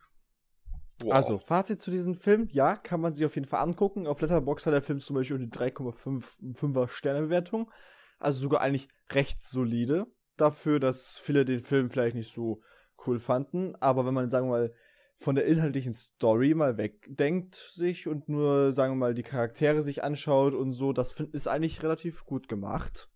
Wow. 1.02 1.14
Also, 1.14 1.38
Fazit 1.38 1.80
zu 1.82 1.92
diesem 1.92 2.16
Film. 2.16 2.50
Ja, 2.52 2.76
kann 2.76 3.00
man 3.00 3.14
sich 3.14 3.26
auf 3.26 3.36
jeden 3.36 3.48
Fall 3.48 3.62
angucken. 3.62 4.08
Auf 4.08 4.22
Letterboxd 4.22 4.66
hat 4.66 4.74
der 4.74 4.82
Film 4.82 5.00
zum 5.00 5.16
Beispiel 5.16 5.38
die 5.38 5.48
3,5er 5.48 6.88
Sternebewertung. 6.88 7.72
Also 8.20 8.42
sogar 8.42 8.62
eigentlich 8.62 8.90
recht 9.12 9.44
solide. 9.44 10.08
Dafür, 10.36 10.80
dass 10.80 11.18
viele 11.18 11.46
den 11.46 11.62
Film 11.62 11.90
vielleicht 11.90 12.16
nicht 12.16 12.34
so 12.34 12.62
cool 13.06 13.20
fanden. 13.20 13.76
Aber 13.76 14.06
wenn 14.06 14.14
man, 14.14 14.30
sagen 14.30 14.48
wir 14.48 14.52
mal, 14.52 14.74
von 15.16 15.36
der 15.36 15.46
inhaltlichen 15.46 15.94
Story 15.94 16.54
mal 16.54 16.78
wegdenkt 16.78 17.56
sich 17.56 18.08
und 18.08 18.30
nur, 18.30 18.74
sagen 18.74 18.94
wir 18.94 18.98
mal, 18.98 19.14
die 19.14 19.24
Charaktere 19.24 19.82
sich 19.82 20.04
anschaut 20.04 20.56
und 20.56 20.72
so, 20.72 20.94
das 20.94 21.14
ist 21.14 21.48
eigentlich 21.48 21.84
relativ 21.84 22.26
gut 22.26 22.48
gemacht. 22.48 23.10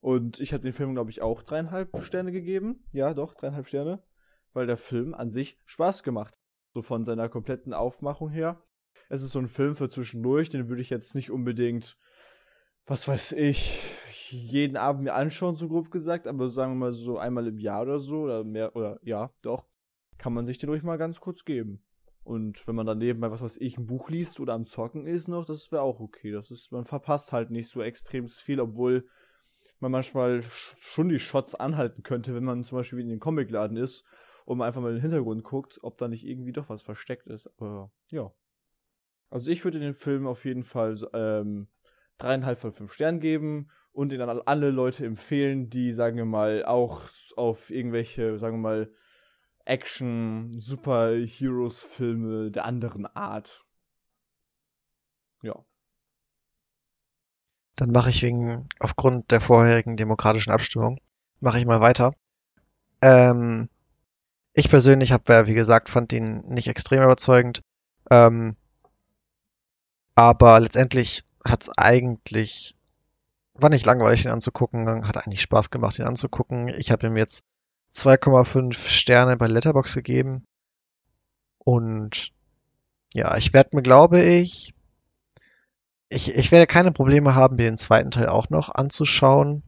Und 0.00 0.40
ich 0.40 0.52
hatte 0.52 0.64
den 0.64 0.72
Film, 0.72 0.94
glaube 0.94 1.10
ich, 1.10 1.22
auch 1.22 1.42
dreieinhalb 1.42 1.96
Sterne 2.02 2.32
gegeben. 2.32 2.84
Ja, 2.92 3.14
doch, 3.14 3.34
dreieinhalb 3.34 3.68
Sterne. 3.68 4.02
Weil 4.52 4.66
der 4.66 4.76
Film 4.76 5.14
an 5.14 5.30
sich 5.30 5.58
Spaß 5.64 6.02
gemacht. 6.02 6.34
So 6.74 6.82
von 6.82 7.04
seiner 7.04 7.28
kompletten 7.28 7.74
Aufmachung 7.74 8.30
her. 8.30 8.62
Es 9.08 9.22
ist 9.22 9.32
so 9.32 9.38
ein 9.38 9.48
Film 9.48 9.76
für 9.76 9.90
zwischendurch, 9.90 10.48
den 10.48 10.68
würde 10.68 10.80
ich 10.80 10.90
jetzt 10.90 11.14
nicht 11.14 11.30
unbedingt, 11.30 11.98
was 12.86 13.06
weiß 13.06 13.32
ich, 13.32 13.78
jeden 14.30 14.78
Abend 14.78 15.04
mir 15.04 15.12
anschauen, 15.12 15.56
so 15.56 15.68
grob 15.68 15.90
gesagt, 15.90 16.26
aber 16.26 16.48
sagen 16.48 16.72
wir 16.72 16.86
mal 16.86 16.92
so 16.92 17.18
einmal 17.18 17.46
im 17.46 17.58
Jahr 17.58 17.82
oder 17.82 17.98
so, 17.98 18.22
oder 18.22 18.42
mehr, 18.42 18.74
oder 18.74 18.98
ja, 19.02 19.30
doch, 19.42 19.66
kann 20.16 20.32
man 20.32 20.46
sich 20.46 20.56
den 20.58 20.70
ruhig 20.70 20.82
mal 20.82 20.96
ganz 20.96 21.20
kurz 21.20 21.44
geben. 21.44 21.82
Und 22.24 22.66
wenn 22.66 22.76
man 22.76 22.86
daneben 22.86 23.20
bei 23.20 23.30
was 23.30 23.42
weiß 23.42 23.56
ich 23.58 23.76
ein 23.76 23.86
Buch 23.86 24.08
liest 24.08 24.40
oder 24.40 24.54
am 24.54 24.66
Zocken 24.66 25.06
ist 25.06 25.28
noch, 25.28 25.44
das 25.44 25.72
wäre 25.72 25.82
auch 25.82 26.00
okay. 26.00 26.30
Das 26.30 26.50
ist, 26.50 26.72
man 26.72 26.84
verpasst 26.84 27.32
halt 27.32 27.50
nicht 27.50 27.68
so 27.68 27.82
extrem 27.82 28.28
viel, 28.28 28.60
obwohl 28.60 29.06
man 29.80 29.90
manchmal 29.90 30.42
schon 30.42 31.08
die 31.08 31.18
Shots 31.18 31.56
anhalten 31.56 32.02
könnte, 32.02 32.34
wenn 32.34 32.44
man 32.44 32.62
zum 32.64 32.78
Beispiel 32.78 33.00
in 33.00 33.08
den 33.08 33.20
Comicladen 33.20 33.76
ist 33.76 34.04
und 34.44 34.58
man 34.58 34.66
einfach 34.66 34.80
mal 34.80 34.88
in 34.88 34.96
den 34.96 35.02
Hintergrund 35.02 35.44
guckt, 35.44 35.78
ob 35.82 35.96
da 35.98 36.08
nicht 36.08 36.26
irgendwie 36.26 36.52
doch 36.52 36.68
was 36.68 36.82
versteckt 36.82 37.26
ist. 37.26 37.48
Aber 37.58 37.90
ja. 38.08 38.32
Also 39.30 39.50
ich 39.50 39.64
würde 39.64 39.80
den 39.80 39.94
Film 39.94 40.26
auf 40.26 40.44
jeden 40.44 40.64
Fall 40.64 40.98
ähm, 41.14 41.68
dreieinhalb 42.18 42.58
von 42.58 42.72
fünf 42.72 42.92
Sternen 42.92 43.20
geben 43.20 43.70
und 43.92 44.12
ihn 44.12 44.20
an 44.20 44.40
alle 44.44 44.70
Leute 44.70 45.06
empfehlen, 45.06 45.70
die, 45.70 45.92
sagen 45.92 46.16
wir 46.16 46.24
mal, 46.24 46.64
auch 46.64 47.02
auf 47.36 47.70
irgendwelche, 47.70 48.38
sagen 48.38 48.56
wir 48.58 48.62
mal, 48.62 48.92
Action, 49.64 50.60
Superheroes-Filme 50.60 52.50
der 52.50 52.64
anderen 52.64 53.06
Art. 53.06 53.64
Ja. 55.42 55.64
Dann 57.76 57.90
mache 57.90 58.10
ich 58.10 58.22
wegen, 58.22 58.68
aufgrund 58.80 59.30
der 59.30 59.40
vorherigen 59.40 59.96
demokratischen 59.96 60.52
Abstimmung, 60.52 61.00
mache 61.40 61.58
ich 61.58 61.66
mal 61.66 61.80
weiter. 61.80 62.14
Ähm, 63.00 63.68
ich 64.54 64.68
persönlich 64.68 65.12
habe, 65.12 65.46
wie 65.46 65.54
gesagt, 65.54 65.88
fand 65.88 66.12
ihn 66.12 66.40
nicht 66.48 66.68
extrem 66.68 67.02
überzeugend. 67.02 67.62
Ähm, 68.10 68.56
aber 70.14 70.60
letztendlich 70.60 71.24
hat 71.44 71.62
es 71.62 71.70
eigentlich, 71.76 72.76
war 73.54 73.70
nicht 73.70 73.86
langweilig, 73.86 74.24
ihn 74.24 74.30
anzugucken, 74.30 75.06
hat 75.06 75.16
eigentlich 75.16 75.42
Spaß 75.42 75.70
gemacht, 75.70 75.98
ihn 75.98 76.04
anzugucken. 76.04 76.68
Ich 76.68 76.90
habe 76.90 77.06
ihm 77.06 77.16
jetzt 77.16 77.44
2,5 77.94 78.88
Sterne 78.88 79.36
bei 79.36 79.46
Letterbox 79.46 79.94
gegeben. 79.94 80.44
Und 81.58 82.32
ja, 83.14 83.36
ich 83.36 83.52
werde 83.52 83.76
mir, 83.76 83.82
glaube 83.82 84.22
ich, 84.22 84.74
ich, 86.08 86.34
ich 86.34 86.52
werde 86.52 86.66
keine 86.66 86.92
Probleme 86.92 87.34
haben, 87.34 87.56
mir 87.56 87.64
den 87.64 87.78
zweiten 87.78 88.10
Teil 88.10 88.28
auch 88.28 88.50
noch 88.50 88.68
anzuschauen. 88.74 89.62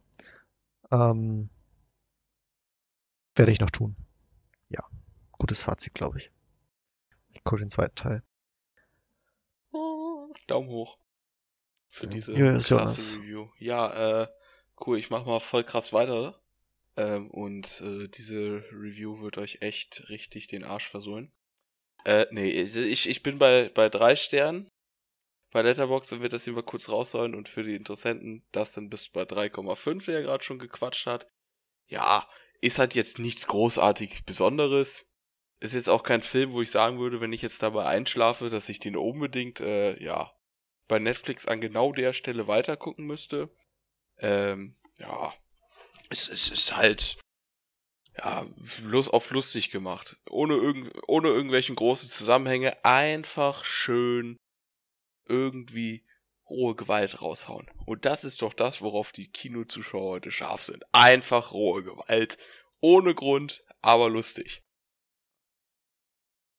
Ähm, 0.90 1.48
werde 3.34 3.52
ich 3.52 3.60
noch 3.60 3.70
tun. 3.70 3.96
Gutes 5.44 5.62
Fazit, 5.62 5.92
glaube 5.92 6.16
ich. 6.16 6.30
Ich 7.34 7.44
gucke 7.44 7.60
den 7.60 7.68
zweiten 7.68 7.94
Teil. 7.96 8.22
Daumen 10.46 10.70
hoch. 10.70 10.96
Für 11.90 12.06
diese 12.06 12.32
Ja, 12.32 12.56
Jonas. 12.56 13.18
Review. 13.18 13.50
Ja, 13.58 14.22
äh, 14.22 14.28
cool, 14.80 14.98
ich 14.98 15.10
mach 15.10 15.26
mal 15.26 15.40
voll 15.40 15.62
krass 15.62 15.92
weiter. 15.92 16.40
Ähm, 16.96 17.30
und 17.30 17.82
äh, 17.82 18.08
diese 18.08 18.64
Review 18.72 19.20
wird 19.20 19.36
euch 19.36 19.58
echt 19.60 20.08
richtig 20.08 20.46
den 20.46 20.64
Arsch 20.64 20.88
versohlen. 20.88 21.30
Äh, 22.06 22.24
nee, 22.30 22.48
ich, 22.48 23.06
ich 23.06 23.22
bin 23.22 23.38
bei, 23.38 23.68
bei 23.68 23.90
drei 23.90 24.16
Sternen. 24.16 24.70
Bei 25.50 25.60
Letterboxd, 25.60 26.12
wenn 26.12 26.22
wir 26.22 26.30
das 26.30 26.44
hier 26.44 26.54
mal 26.54 26.62
kurz 26.62 26.88
rausholen 26.88 27.34
und 27.34 27.50
für 27.50 27.64
die 27.64 27.76
Interessenten, 27.76 28.46
das 28.50 28.72
dann 28.72 28.88
bis 28.88 29.10
bei 29.10 29.24
3,5, 29.24 30.06
der 30.06 30.20
ja 30.20 30.20
gerade 30.22 30.42
schon 30.42 30.58
gequatscht 30.58 31.04
hat. 31.04 31.28
Ja, 31.86 32.26
ist 32.62 32.78
halt 32.78 32.94
jetzt 32.94 33.18
nichts 33.18 33.46
großartig 33.46 34.24
Besonderes. 34.24 35.04
Ist 35.60 35.74
jetzt 35.74 35.88
auch 35.88 36.02
kein 36.02 36.22
Film, 36.22 36.52
wo 36.52 36.62
ich 36.62 36.70
sagen 36.70 36.98
würde, 36.98 37.20
wenn 37.20 37.32
ich 37.32 37.42
jetzt 37.42 37.62
dabei 37.62 37.86
einschlafe, 37.86 38.50
dass 38.50 38.68
ich 38.68 38.80
den 38.80 38.96
unbedingt, 38.96 39.60
äh, 39.60 40.02
ja, 40.02 40.32
bei 40.88 40.98
Netflix 40.98 41.46
an 41.46 41.60
genau 41.60 41.92
der 41.92 42.12
Stelle 42.12 42.46
weitergucken 42.46 43.06
müsste. 43.06 43.48
Ähm, 44.18 44.76
ja, 44.98 45.32
es, 46.10 46.28
es 46.28 46.50
ist 46.50 46.76
halt, 46.76 47.18
ja, 48.18 48.46
Lust, 48.82 49.12
auf 49.12 49.30
lustig 49.30 49.70
gemacht. 49.70 50.16
Ohne, 50.28 50.54
irgend, 50.54 50.92
ohne 51.06 51.28
irgendwelchen 51.28 51.74
großen 51.74 52.08
Zusammenhänge. 52.08 52.84
Einfach 52.84 53.64
schön 53.64 54.36
irgendwie 55.26 56.04
rohe 56.48 56.74
Gewalt 56.74 57.22
raushauen. 57.22 57.70
Und 57.86 58.04
das 58.04 58.24
ist 58.24 58.42
doch 58.42 58.52
das, 58.52 58.82
worauf 58.82 59.12
die 59.12 59.30
Kinozuschauer 59.30 60.12
heute 60.12 60.30
scharf 60.30 60.62
sind. 60.62 60.84
Einfach 60.92 61.52
rohe 61.52 61.82
Gewalt. 61.82 62.38
Ohne 62.80 63.14
Grund, 63.14 63.64
aber 63.80 64.10
lustig. 64.10 64.62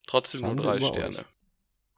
Trotzdem 0.07 0.41
Schande 0.41 0.55
nur 0.55 0.65
drei 0.65 0.77
über 0.77 0.87
Sterne. 0.87 1.17
euch. 1.17 1.25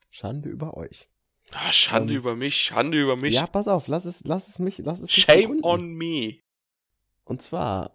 Schande 0.10 0.50
über 0.50 0.78
euch. 0.78 1.10
Ah, 1.52 1.72
Schande 1.72 2.14
Ähm, 2.14 2.20
über 2.20 2.36
mich, 2.36 2.58
Schande 2.58 3.02
über 3.02 3.16
mich. 3.16 3.34
Ja, 3.34 3.48
pass 3.48 3.68
auf, 3.68 3.88
lass 3.88 4.06
es, 4.06 4.26
lass 4.26 4.48
es 4.48 4.60
mich, 4.60 4.80
lass 4.80 5.00
es 5.00 5.08
mich 5.08 5.26
Shame 5.26 5.64
on 5.64 5.94
me. 5.94 6.40
Und 7.24 7.42
zwar, 7.42 7.94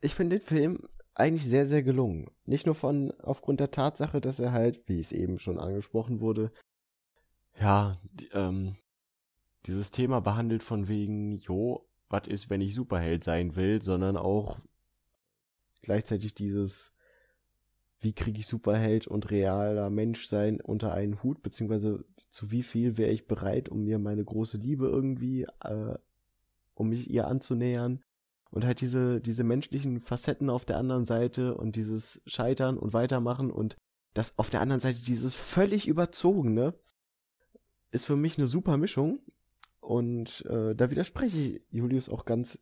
ich 0.00 0.14
finde 0.14 0.38
den 0.38 0.46
Film 0.46 0.88
eigentlich 1.14 1.46
sehr, 1.46 1.66
sehr 1.66 1.82
gelungen. 1.82 2.30
Nicht 2.44 2.66
nur 2.66 2.74
von 2.74 3.12
aufgrund 3.22 3.60
der 3.60 3.70
Tatsache, 3.70 4.20
dass 4.20 4.38
er 4.38 4.52
halt, 4.52 4.86
wie 4.86 5.00
es 5.00 5.12
eben 5.12 5.38
schon 5.38 5.58
angesprochen 5.58 6.20
wurde, 6.20 6.52
ja, 7.58 7.98
die, 8.12 8.28
ähm, 8.28 8.76
dieses 9.66 9.90
Thema 9.90 10.20
behandelt 10.20 10.62
von 10.62 10.88
wegen, 10.88 11.38
jo, 11.38 11.88
was 12.08 12.26
ist, 12.28 12.50
wenn 12.50 12.60
ich 12.60 12.74
Superheld 12.74 13.24
sein 13.24 13.56
will, 13.56 13.82
sondern 13.82 14.16
auch 14.16 14.58
gleichzeitig 15.82 16.34
dieses, 16.34 16.94
wie 18.00 18.12
kriege 18.12 18.38
ich 18.38 18.46
Superheld 18.46 19.06
und 19.06 19.30
realer 19.30 19.90
Mensch 19.90 20.26
sein 20.26 20.60
unter 20.60 20.92
einen 20.92 21.22
Hut, 21.22 21.42
beziehungsweise 21.42 22.04
zu 22.30 22.50
wie 22.50 22.62
viel 22.62 22.96
wäre 22.96 23.10
ich 23.10 23.26
bereit, 23.26 23.68
um 23.68 23.84
mir 23.84 23.98
meine 23.98 24.24
große 24.24 24.58
Liebe 24.58 24.86
irgendwie, 24.86 25.46
äh, 25.64 25.94
um 26.74 26.88
mich 26.90 27.10
ihr 27.10 27.26
anzunähern? 27.26 28.00
Und 28.50 28.64
halt 28.64 28.80
diese, 28.80 29.20
diese 29.20 29.44
menschlichen 29.44 30.00
Facetten 30.00 30.48
auf 30.48 30.64
der 30.64 30.78
anderen 30.78 31.04
Seite 31.04 31.54
und 31.54 31.76
dieses 31.76 32.22
Scheitern 32.24 32.78
und 32.78 32.94
Weitermachen 32.94 33.50
und 33.50 33.76
das 34.14 34.38
auf 34.38 34.48
der 34.48 34.60
anderen 34.60 34.80
Seite 34.80 35.00
dieses 35.00 35.34
völlig 35.34 35.86
überzogene 35.86 36.74
ist 37.90 38.06
für 38.06 38.16
mich 38.16 38.38
eine 38.38 38.46
super 38.46 38.76
Mischung. 38.76 39.20
Und 39.80 40.44
äh, 40.46 40.74
da 40.74 40.90
widerspreche 40.90 41.38
ich 41.38 41.62
Julius 41.70 42.08
auch 42.08 42.24
ganz 42.24 42.58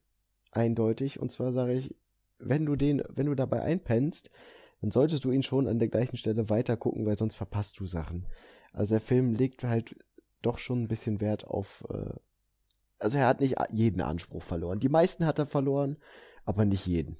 eindeutig. 0.50 1.20
Und 1.20 1.30
zwar 1.30 1.52
sage 1.52 1.74
ich, 1.74 1.94
wenn 2.38 2.66
du 2.66 2.76
den, 2.76 3.02
wenn 3.08 3.26
du 3.26 3.34
dabei 3.34 3.62
einpennst, 3.62 4.30
dann 4.80 4.90
solltest 4.90 5.24
du 5.24 5.30
ihn 5.30 5.42
schon 5.42 5.66
an 5.66 5.78
der 5.78 5.88
gleichen 5.88 6.16
Stelle 6.16 6.50
weiter 6.50 6.76
gucken, 6.76 7.06
weil 7.06 7.18
sonst 7.18 7.34
verpasst 7.34 7.80
du 7.80 7.86
Sachen. 7.86 8.26
Also 8.72 8.94
der 8.94 9.00
Film 9.00 9.34
legt 9.34 9.64
halt 9.64 9.96
doch 10.42 10.58
schon 10.58 10.82
ein 10.82 10.88
bisschen 10.88 11.20
Wert 11.20 11.46
auf 11.46 11.84
äh, 11.88 12.12
also 12.98 13.18
er 13.18 13.26
hat 13.26 13.40
nicht 13.40 13.56
jeden 13.72 14.00
Anspruch 14.00 14.42
verloren. 14.42 14.80
Die 14.80 14.88
meisten 14.88 15.26
hat 15.26 15.38
er 15.38 15.46
verloren, 15.46 15.98
aber 16.44 16.64
nicht 16.64 16.86
jeden. 16.86 17.18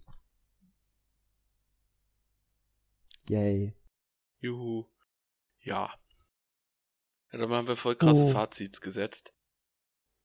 Yay. 3.29 3.75
Juhu. 4.41 4.87
Ja. 5.61 5.93
ja 7.33 7.39
dann 7.39 7.51
haben 7.51 7.69
wir 7.69 7.77
voll 7.77 7.97
krasse 7.97 8.25
Oh. 8.25 8.29
Fazits 8.29 8.81
gesetzt. 8.81 9.33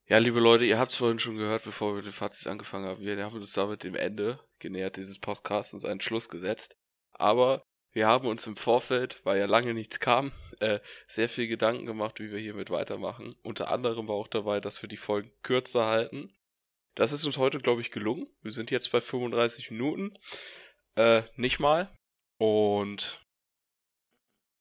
Ja, 0.05 0.17
liebe 0.17 0.39
Leute, 0.39 0.65
ihr 0.65 0.77
habt 0.77 0.91
es 0.91 0.97
vorhin 0.97 1.19
schon 1.19 1.37
gehört, 1.37 1.63
bevor 1.63 1.91
wir 1.91 1.97
mit 1.97 2.05
dem 2.05 2.13
Fazit 2.13 2.47
angefangen 2.47 2.85
haben. 2.85 3.01
Wir 3.01 3.23
haben 3.23 3.35
uns 3.35 3.53
damit 3.53 3.83
dem 3.83 3.95
Ende 3.95 4.39
genähert 4.59 4.97
dieses 4.97 5.19
Podcasts 5.19 5.73
und 5.73 5.85
einen 5.85 6.01
Schluss 6.01 6.29
gesetzt. 6.29 6.77
Aber 7.21 7.63
wir 7.93 8.07
haben 8.07 8.27
uns 8.27 8.47
im 8.47 8.55
Vorfeld, 8.55 9.21
weil 9.23 9.39
ja 9.39 9.45
lange 9.45 9.73
nichts 9.73 9.99
kam, 9.99 10.31
äh, 10.59 10.79
sehr 11.07 11.29
viel 11.29 11.47
Gedanken 11.47 11.85
gemacht, 11.85 12.19
wie 12.19 12.31
wir 12.31 12.39
hiermit 12.39 12.69
weitermachen. 12.69 13.35
Unter 13.43 13.69
anderem 13.69 14.07
war 14.07 14.15
auch 14.15 14.27
dabei, 14.27 14.59
dass 14.59 14.81
wir 14.81 14.89
die 14.89 14.97
Folgen 14.97 15.31
kürzer 15.43 15.85
halten. 15.85 16.33
Das 16.95 17.11
ist 17.11 17.25
uns 17.25 17.37
heute, 17.37 17.59
glaube 17.59 17.81
ich, 17.81 17.91
gelungen. 17.91 18.27
Wir 18.41 18.51
sind 18.51 18.71
jetzt 18.71 18.91
bei 18.91 19.01
35 19.01 19.71
Minuten. 19.71 20.17
Äh, 20.95 21.23
nicht 21.35 21.59
mal. 21.59 21.89
Und 22.37 23.23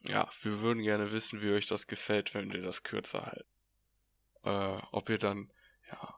ja, 0.03 0.31
wir 0.43 0.61
würden 0.61 0.83
gerne 0.83 1.13
wissen, 1.13 1.43
wie 1.43 1.53
euch 1.53 1.67
das 1.67 1.87
gefällt, 1.87 2.35
wenn 2.35 2.53
wir 2.53 2.63
das 2.63 2.83
kürzer 2.83 3.27
halten. 3.27 3.49
Äh, 4.45 4.83
ob 4.93 5.09
ihr 5.09 5.19
dann, 5.19 5.51
ja, 5.91 6.15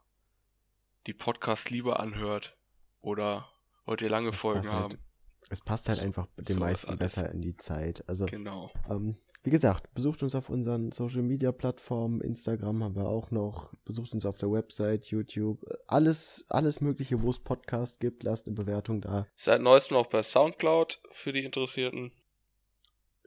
die 1.06 1.14
Podcasts 1.14 1.70
lieber 1.70 2.00
anhört 2.00 2.56
oder 3.00 3.50
wollt 3.84 4.02
ihr 4.02 4.10
lange 4.10 4.32
Folgen 4.32 4.60
passt 4.60 4.72
halt 4.72 4.82
haben. 4.82 5.11
Es 5.50 5.60
passt 5.60 5.88
halt 5.88 5.98
einfach 5.98 6.26
den 6.36 6.58
meisten 6.58 6.96
besser 6.96 7.30
in 7.30 7.42
die 7.42 7.56
Zeit. 7.56 8.04
Also, 8.08 8.26
Genau. 8.26 8.70
ähm, 8.88 9.16
wie 9.44 9.50
gesagt, 9.50 9.92
besucht 9.92 10.22
uns 10.22 10.34
auf 10.34 10.50
unseren 10.50 10.92
Social 10.92 11.22
Media 11.22 11.50
Plattformen, 11.50 12.20
Instagram 12.20 12.84
haben 12.84 12.94
wir 12.94 13.08
auch 13.08 13.30
noch, 13.32 13.74
besucht 13.84 14.14
uns 14.14 14.24
auf 14.24 14.38
der 14.38 14.52
Website, 14.52 15.06
YouTube, 15.06 15.64
alles, 15.88 16.44
alles 16.48 16.80
Mögliche, 16.80 17.22
wo 17.22 17.30
es 17.30 17.40
Podcast 17.40 17.98
gibt, 18.00 18.22
lasst 18.22 18.46
eine 18.46 18.54
Bewertung 18.54 19.00
da. 19.00 19.26
Seit 19.36 19.60
neuestem 19.60 19.96
auch 19.96 20.06
bei 20.06 20.22
Soundcloud 20.22 21.00
für 21.12 21.32
die 21.32 21.44
Interessierten. 21.44 22.12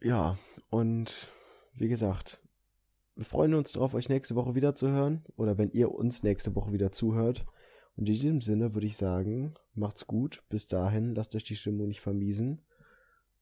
Ja, 0.01 0.37
und 0.69 1.27
wie 1.73 1.89
gesagt, 1.89 2.39
wir 3.15 3.25
freuen 3.25 3.53
uns 3.53 3.73
darauf, 3.73 3.93
euch 3.93 4.09
nächste 4.09 4.35
Woche 4.35 4.55
wieder 4.55 4.75
zu 4.75 4.89
hören. 4.89 5.23
Oder 5.37 5.57
wenn 5.57 5.71
ihr 5.71 5.91
uns 5.91 6.23
nächste 6.23 6.53
Woche 6.55 6.73
wieder 6.73 6.91
zuhört. 6.91 7.45
Und 7.97 8.07
in 8.09 8.13
diesem 8.13 8.41
Sinne 8.41 8.73
würde 8.73 8.87
ich 8.87 8.97
sagen, 8.97 9.53
macht's 9.73 10.07
gut. 10.07 10.43
Bis 10.49 10.67
dahin, 10.67 11.15
lasst 11.15 11.35
euch 11.35 11.43
die 11.43 11.55
Stimmung 11.55 11.87
nicht 11.87 12.01
vermiesen. 12.01 12.61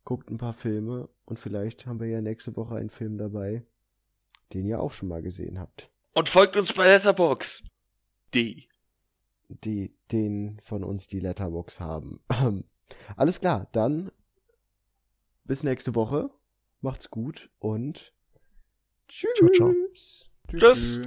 Guckt 0.03 0.29
ein 0.29 0.37
paar 0.37 0.53
Filme 0.53 1.09
und 1.25 1.39
vielleicht 1.39 1.85
haben 1.85 1.99
wir 1.99 2.07
ja 2.07 2.21
nächste 2.21 2.55
Woche 2.55 2.75
einen 2.75 2.89
Film 2.89 3.17
dabei, 3.17 3.63
den 4.53 4.65
ihr 4.65 4.81
auch 4.81 4.91
schon 4.91 5.07
mal 5.07 5.21
gesehen 5.21 5.59
habt. 5.59 5.89
Und 6.13 6.29
folgt 6.29 6.55
uns 6.57 6.73
bei 6.73 6.85
Letterbox. 6.85 7.63
Die. 8.33 8.67
Die, 9.47 9.95
den 10.11 10.59
von 10.61 10.83
uns 10.83 11.07
die 11.07 11.19
Letterbox 11.19 11.79
haben. 11.79 12.19
Alles 13.15 13.39
klar, 13.39 13.67
dann 13.71 14.11
bis 15.45 15.63
nächste 15.63 15.95
Woche. 15.95 16.29
Macht's 16.81 17.09
gut 17.09 17.49
und 17.59 18.13
tschüss. 19.07 19.31
Ciao, 19.37 19.49
ciao. 19.51 19.73
Tschüss. 19.93 20.33
Tschüss. 20.49 21.01